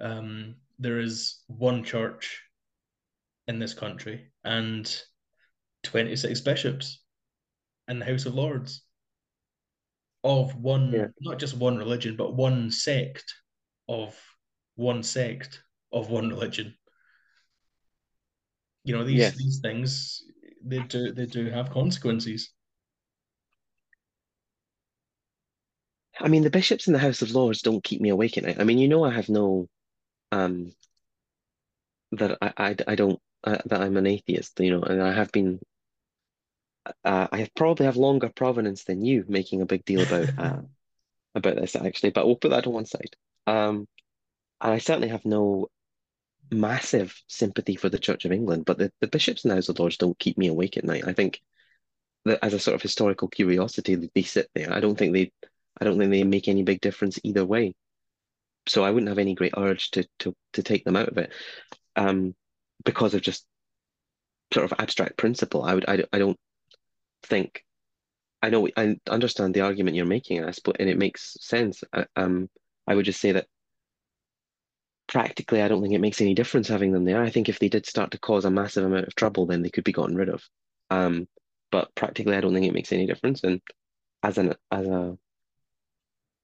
[0.00, 2.42] um, there is one church
[3.48, 5.02] in this country and
[5.84, 7.02] 26 bishops
[7.88, 8.82] in the House of Lords
[10.24, 11.06] of one, yeah.
[11.20, 13.32] not just one religion, but one sect
[13.88, 14.18] of
[14.74, 15.62] one sect
[15.92, 16.74] of one religion.
[18.82, 19.36] You know, these yes.
[19.36, 20.22] these things
[20.64, 22.52] they do they do have consequences.
[26.20, 28.60] I mean, the bishops in the House of Lords don't keep me awake at night.
[28.60, 29.68] I mean, you know, I have no
[30.32, 30.72] um
[32.12, 35.30] that I I, I don't uh, that I'm an atheist, you know, and I have
[35.32, 35.60] been.
[37.04, 40.60] Uh, I probably have longer provenance than you, making a big deal about uh,
[41.34, 43.16] about this actually, but we'll put that to one side.
[43.46, 43.88] Um,
[44.60, 45.68] and I certainly have no
[46.50, 49.78] massive sympathy for the Church of England, but the, the bishops in the House of
[49.78, 51.04] Lords don't keep me awake at night.
[51.06, 51.42] I think
[52.24, 54.72] that as a sort of historical curiosity, they sit there.
[54.72, 55.32] I don't think they,
[55.80, 57.74] I don't think they make any big difference either way.
[58.68, 61.32] So I wouldn't have any great urge to to to take them out of it,
[61.96, 62.34] um,
[62.84, 63.46] because of just
[64.52, 65.62] sort of abstract principle.
[65.64, 66.38] I would, I, I don't
[67.22, 67.64] think.
[68.42, 71.82] I know I understand the argument you're making, I suppose, and it makes sense.
[71.92, 72.48] I, um,
[72.86, 73.46] I would just say that
[75.08, 77.22] practically, I don't think it makes any difference having them there.
[77.22, 79.70] I think if they did start to cause a massive amount of trouble, then they
[79.70, 80.42] could be gotten rid of.
[80.90, 81.26] Um,
[81.70, 83.42] but practically, I don't think it makes any difference.
[83.42, 83.60] And
[84.22, 85.16] as an as a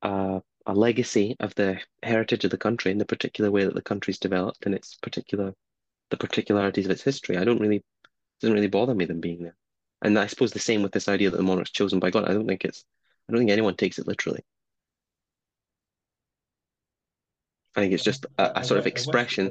[0.03, 3.83] a, a legacy of the heritage of the country in the particular way that the
[3.83, 5.55] country's developed and its particular
[6.11, 7.83] the particularities of its history, I don't really
[8.41, 9.57] doesn't really bother me them being there.
[10.03, 12.29] And I suppose the same with this idea that the monarch's chosen by God.
[12.29, 12.85] I don't think it's
[13.29, 14.41] I don't think anyone takes it literally.
[17.75, 19.51] I think it's just a sort of expression.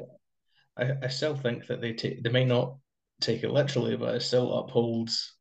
[0.76, 2.76] I, I still think that they take they may not
[3.20, 5.34] take it literally, but it still upholds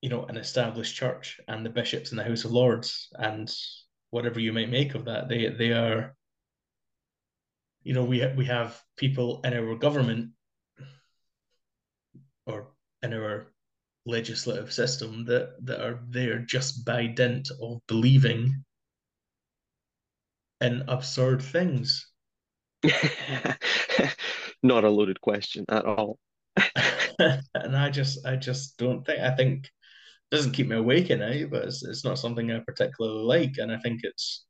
[0.00, 3.52] you know an established church and the bishops in the House of Lords and
[4.10, 5.28] whatever you might make of that.
[5.28, 6.14] They they are
[7.82, 10.30] you know we we have people in our government
[12.46, 12.68] or
[13.02, 13.46] in our
[14.06, 18.64] legislative system that that are there just by dint of believing
[20.60, 22.06] in absurd things.
[24.62, 26.18] Not a loaded question at all.
[27.18, 29.70] and I just I just don't think I think
[30.30, 33.58] doesn't keep me awake at night, but it's, it's not something I particularly like.
[33.58, 34.46] And I think it's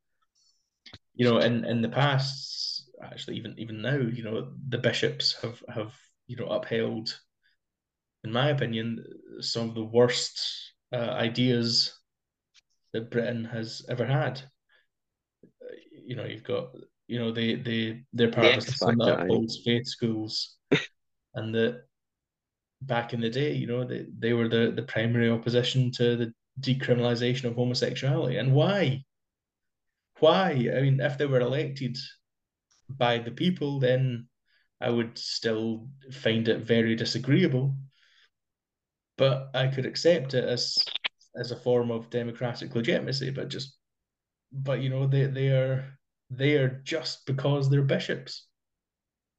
[1.13, 5.61] you know, in in the past, actually even even now, you know, the bishops have
[5.67, 5.93] have,
[6.27, 7.19] you know, upheld,
[8.23, 9.03] in my opinion,
[9.39, 10.41] some of the worst
[10.93, 11.93] uh, ideas
[12.93, 14.41] that Britain has ever had.
[16.05, 16.75] You know, you've got
[17.07, 20.57] you know they they they're The part of a X system that upholds faith schools,
[21.35, 21.83] and that
[22.81, 26.33] back in the day, you know, they, they were the, the primary opposition to the
[26.59, 28.37] decriminalization of homosexuality.
[28.37, 29.03] And why?
[30.19, 30.51] Why?
[30.75, 31.97] I mean, if they were elected
[32.89, 34.27] by the people, then
[34.79, 37.75] I would still find it very disagreeable.
[39.17, 40.77] But I could accept it as
[41.35, 43.29] as a form of democratic legitimacy.
[43.29, 43.77] But just
[44.51, 45.97] but you know, they they are
[46.29, 48.47] they are just because they're bishops.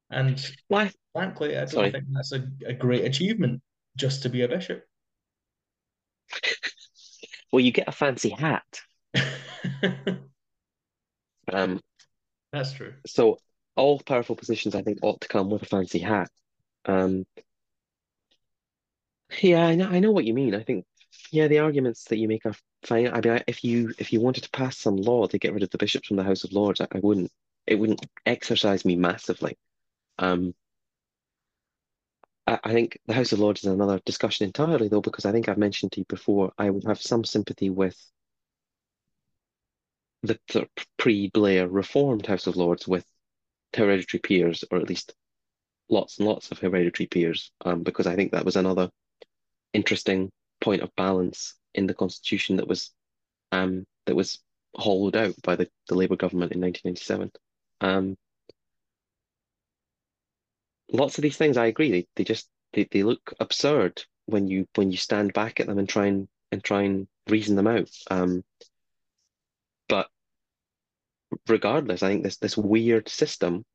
[0.09, 0.91] And Why?
[1.13, 1.91] Frankly, I don't Sorry.
[1.91, 3.61] think that's a, a great achievement
[3.97, 4.85] just to be a bishop.
[7.51, 8.81] Well, you get a fancy hat.
[11.51, 11.79] Um,
[12.51, 12.93] That's true.
[13.05, 13.39] so
[13.75, 16.29] all powerful positions, I think, ought to come with a fancy hat.
[16.85, 17.25] Um,
[19.41, 20.55] yeah, I know, I know what you mean.
[20.55, 20.85] I think,
[21.31, 22.55] yeah, the arguments that you make are
[22.85, 23.07] fine.
[23.07, 25.63] I mean, I, if you if you wanted to pass some law to get rid
[25.63, 27.31] of the bishops from the House of Lords, I, I wouldn't.
[27.65, 29.57] It wouldn't exercise me massively.
[30.19, 30.53] Um,
[32.45, 35.57] I, think the House of Lords is another discussion entirely, though, because I think I've
[35.57, 37.97] mentioned to you before, I would have some sympathy with
[40.23, 40.67] the, the
[40.97, 43.05] pre-Blair reformed House of Lords with
[43.73, 45.13] hereditary peers, or at least
[45.89, 48.89] lots and lots of hereditary peers, um, because I think that was another
[49.73, 50.31] interesting
[50.61, 52.91] point of balance in the constitution that was
[53.51, 54.39] um, that was
[54.75, 57.31] hollowed out by the, the Labour government in 1997.
[57.81, 58.17] Um,
[60.93, 61.91] lots of these things, I agree.
[61.91, 65.79] They they just they, they look absurd when you when you stand back at them
[65.79, 67.89] and try and and try and reason them out.
[68.09, 68.43] Um,
[69.89, 70.07] but
[71.47, 73.65] regardless, I think this this weird system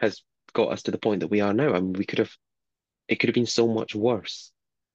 [0.00, 0.22] has
[0.52, 1.74] got us to the point that we are now.
[1.74, 2.36] I mean, we could have
[3.08, 4.52] it could have been so much worse.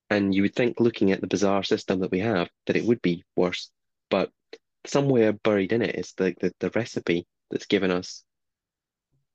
[0.09, 3.01] And you would think, looking at the bizarre system that we have, that it would
[3.01, 3.69] be worse.
[4.09, 4.31] But
[4.85, 8.23] somewhere buried in it is the the, the recipe that's given us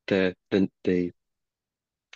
[0.07, 1.13] the the the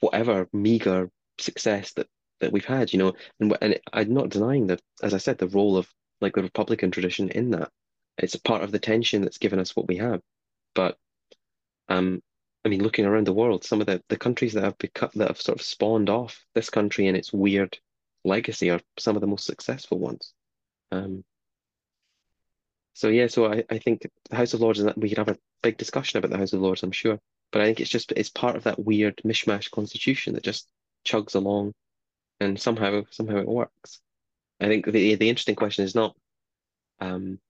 [0.01, 2.09] whatever meager success that
[2.41, 3.15] that we've had, you know.
[3.41, 5.89] And and I'm not denying that, as I said, the role of
[6.21, 7.71] like the Republican tradition in that.
[8.19, 10.23] It's a part of the tension that's given us what we have.
[10.75, 10.99] But
[11.89, 12.23] um,
[12.65, 15.29] I mean, looking around the world, some of the, the countries that have become that
[15.29, 17.79] have sort of spawned off this country and its weird
[18.25, 20.33] legacy are some of the most successful ones.
[20.91, 21.25] Um,
[22.95, 25.39] so yeah, so I, I think the House of Lords and we could have a
[25.63, 27.21] big discussion about the House of Lords, I'm sure.
[27.57, 30.69] But I think it's just it's part of that weird mishmash constitution that just
[31.07, 31.73] chugs along
[32.39, 34.03] and somehow somehow it works.
[34.61, 36.15] I think the the interesting question is not
[37.01, 37.41] um,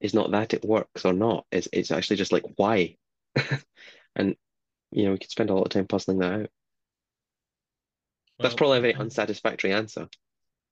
[0.00, 1.46] is not that it works or not.
[1.50, 2.94] It's it's actually just like why,
[4.14, 4.36] and
[4.92, 6.50] you know we could spend a lot of time puzzling that out.
[8.38, 10.06] That's probably a very unsatisfactory answer.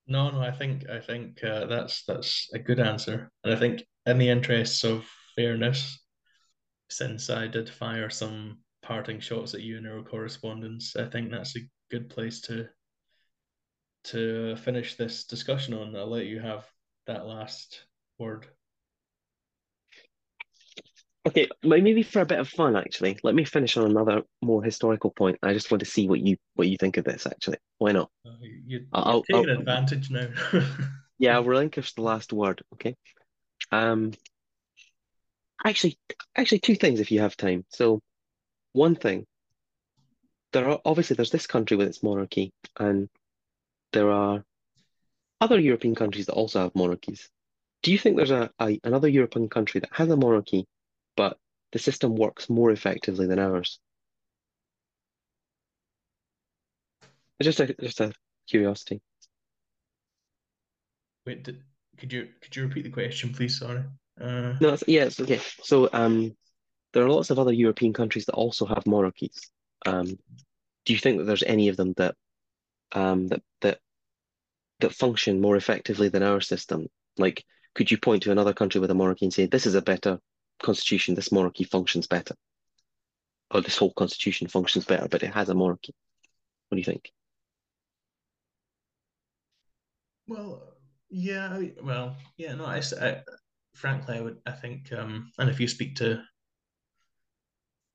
[0.06, 0.40] no, no.
[0.40, 4.28] I think I think uh, that's that's a good answer, and I think in the
[4.28, 5.04] interests of
[5.34, 5.98] fairness,
[6.88, 8.58] since I did fire some
[8.88, 11.60] parting shots at you in our correspondence, I think that's a
[11.90, 12.66] good place to
[14.04, 15.94] to finish this discussion on.
[15.94, 16.64] I'll let you have
[17.06, 17.84] that last
[18.18, 18.46] word.
[21.26, 25.10] Okay, maybe for a bit of fun, actually, let me finish on another more historical
[25.10, 25.38] point.
[25.42, 27.26] I just want to see what you what you think of this.
[27.26, 28.10] Actually, why not?
[28.24, 30.28] Uh, you, you're I'll, taking I'll, advantage now.
[31.18, 32.62] yeah, I'll relinquish the last word.
[32.72, 32.96] Okay.
[33.70, 34.12] Um,
[35.62, 35.98] actually,
[36.34, 37.66] actually, two things if you have time.
[37.68, 38.00] So,
[38.78, 39.26] one thing,
[40.52, 43.08] there are obviously there's this country with its monarchy, and
[43.92, 44.44] there are
[45.40, 47.28] other European countries that also have monarchies.
[47.82, 50.66] Do you think there's a, a another European country that has a monarchy,
[51.16, 51.36] but
[51.72, 53.78] the system works more effectively than ours?
[57.38, 58.12] It's just a just a
[58.46, 59.00] curiosity.
[61.26, 61.62] Wait, did,
[61.98, 63.58] could you could you repeat the question, please?
[63.58, 63.84] Sorry.
[64.20, 65.40] Uh, No, it's, yeah, it's okay.
[65.62, 66.36] So, um,
[66.92, 69.50] there are lots of other European countries that also have monarchies.
[69.86, 70.18] Um,
[70.84, 72.14] do you think that there's any of them that
[72.92, 73.78] um that that
[74.80, 76.88] that function more effectively than our system?
[77.18, 79.82] Like, could you point to another country with a monarchy and say, this is a
[79.82, 80.18] better
[80.62, 82.34] constitution, this monarchy functions better,
[83.50, 85.94] or this whole constitution functions better, but it has a monarchy?
[86.68, 87.12] What do you think?
[90.28, 90.62] well,
[91.10, 92.54] yeah, well, yeah.
[92.54, 93.22] No, I, I-
[93.74, 94.38] frankly, I would.
[94.46, 96.22] I think, um, and if you speak to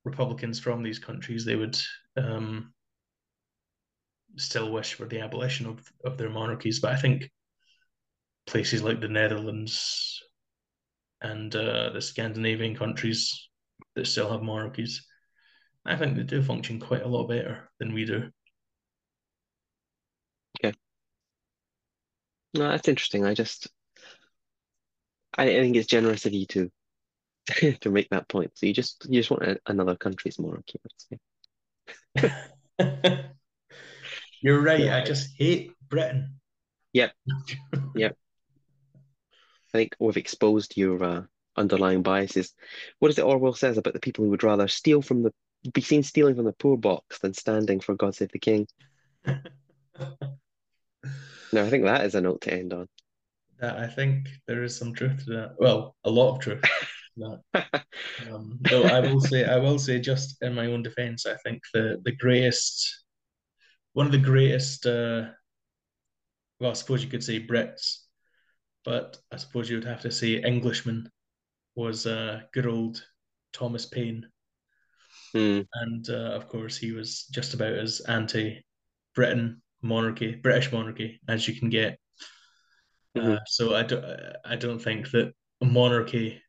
[0.06, 1.78] Republicans from these countries, they would
[2.18, 2.74] um,
[4.38, 6.80] still wish for the abolition of of their monarchies.
[6.80, 7.30] But I think
[8.46, 10.22] places like the Netherlands
[11.22, 13.50] and uh, the Scandinavian countries
[13.96, 15.06] that still have monarchies,
[15.86, 18.30] I think they do function quite a lot better than we do.
[20.60, 20.74] Okay.
[22.54, 23.26] No, that's interesting.
[23.26, 23.68] I just
[25.38, 26.72] I, I think it's generous of you to
[27.82, 28.52] to make that point.
[28.56, 30.80] So you just you just want a, another country's monarchy.
[34.42, 34.80] You're right.
[34.80, 36.36] No, I just hate Britain.
[36.94, 37.14] yep,
[37.96, 38.16] yep.
[38.96, 41.24] I think we've exposed your uh,
[41.58, 42.54] underlying biases.
[43.00, 45.34] What is it Orwell says about the people who would rather steal from the
[45.74, 48.68] be seen stealing from the poor box than standing for God Save the King?
[51.54, 52.88] No, I think that is a note to end on.
[53.60, 55.56] That I think there is some truth to that.
[55.60, 56.64] Well, a lot of truth
[57.18, 57.42] that.
[58.20, 61.62] Um, though I will say, I will say, just in my own defense, I think
[61.74, 63.06] the the greatest,
[63.94, 65.30] one of the greatest, uh,
[66.60, 68.06] well, I suppose you could say Brits,
[68.86, 71.12] but I suppose you would have to say Englishman
[71.76, 73.06] was uh, good old
[73.54, 74.28] Thomas Paine,
[75.34, 75.62] Hmm.
[75.76, 81.56] and uh, of course he was just about as anti-Britain monarchy, British monarchy as you
[81.60, 81.98] can get.
[83.20, 84.06] Uh, hmm so I don't,
[84.46, 86.42] I don't think that monarchy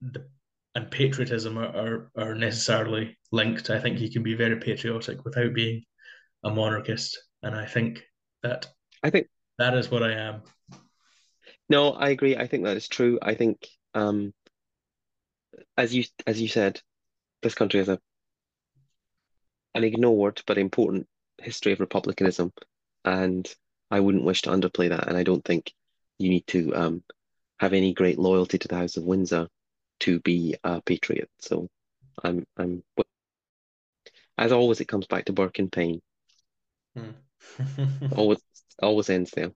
[0.00, 0.26] the,
[0.74, 3.70] and patriotism are, are, are necessarily linked.
[3.70, 5.82] I think you can be very patriotic without being
[6.44, 8.02] a monarchist, and I think
[8.42, 8.66] that
[9.02, 9.28] I think
[9.58, 10.42] that is what I am.
[11.68, 12.36] no, I agree.
[12.36, 13.18] I think that is true.
[13.20, 14.32] I think um
[15.76, 16.80] as you as you said,
[17.42, 17.98] this country has a
[19.74, 21.06] an ignored but important
[21.38, 22.52] history of republicanism,
[23.04, 23.52] and
[23.90, 25.08] I wouldn't wish to underplay that.
[25.08, 25.72] And I don't think
[26.18, 27.04] you need to um,
[27.60, 29.48] have any great loyalty to the House of Windsor
[30.00, 31.30] to be a patriot.
[31.38, 31.68] So
[32.22, 32.82] I'm I'm
[34.38, 36.00] as always, it comes back to Burke and Paine.
[36.96, 37.10] Hmm.
[38.16, 38.38] Always
[38.80, 39.50] always ends there.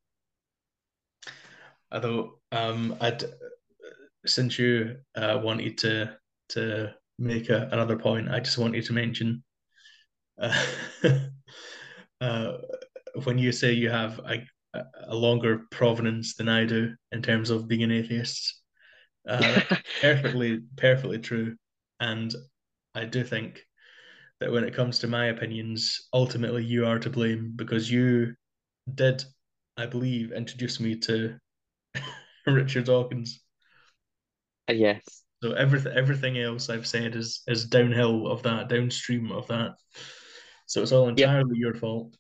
[1.93, 3.23] Although, um, I'd
[4.27, 6.17] since you uh, wanted to
[6.51, 9.45] to make a, another point, I just wanted to mention
[10.41, 10.67] uh,
[12.21, 12.53] uh,
[13.25, 14.45] when you say you have a,
[15.07, 18.62] a longer provenance than I do in terms of being an atheist,
[19.29, 19.61] uh,
[20.01, 21.57] perfectly perfectly true,
[22.01, 22.35] and
[22.95, 23.65] I do think
[24.41, 28.35] that when it comes to my opinions, ultimately you are to blame because you
[28.95, 29.25] did,
[29.77, 31.39] I believe, introduce me to
[32.47, 33.41] Richard Dawkins.
[34.69, 35.23] Yes.
[35.43, 39.75] So everything everything else I've said is is downhill of that, downstream of that.
[40.67, 42.17] So it's all entirely your fault.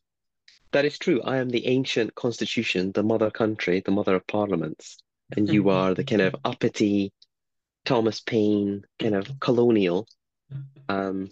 [0.72, 1.22] that is true.
[1.22, 4.98] I am the ancient constitution, the mother country, the mother of parliaments,
[5.36, 7.12] and you are the kind of uppity
[7.84, 10.06] Thomas Paine, kind of colonial.
[10.88, 11.30] Um,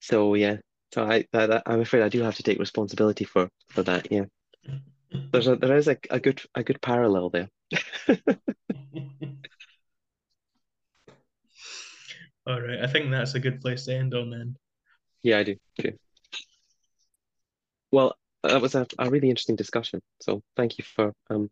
[0.00, 0.56] so yeah,
[0.92, 4.10] so I that, that- I'm afraid I do have to take responsibility for for that.
[4.10, 4.24] Yeah,
[5.32, 7.48] there's a there is a, a good a good parallel there.
[12.46, 14.56] All right, I think that's a good place to end on then.
[15.22, 15.56] Yeah, I do.
[15.78, 15.94] Okay.
[17.92, 20.00] Well, that was a, a really interesting discussion.
[20.20, 21.50] So thank you for um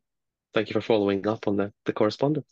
[0.54, 2.48] thank you for following up on the, the correspondence.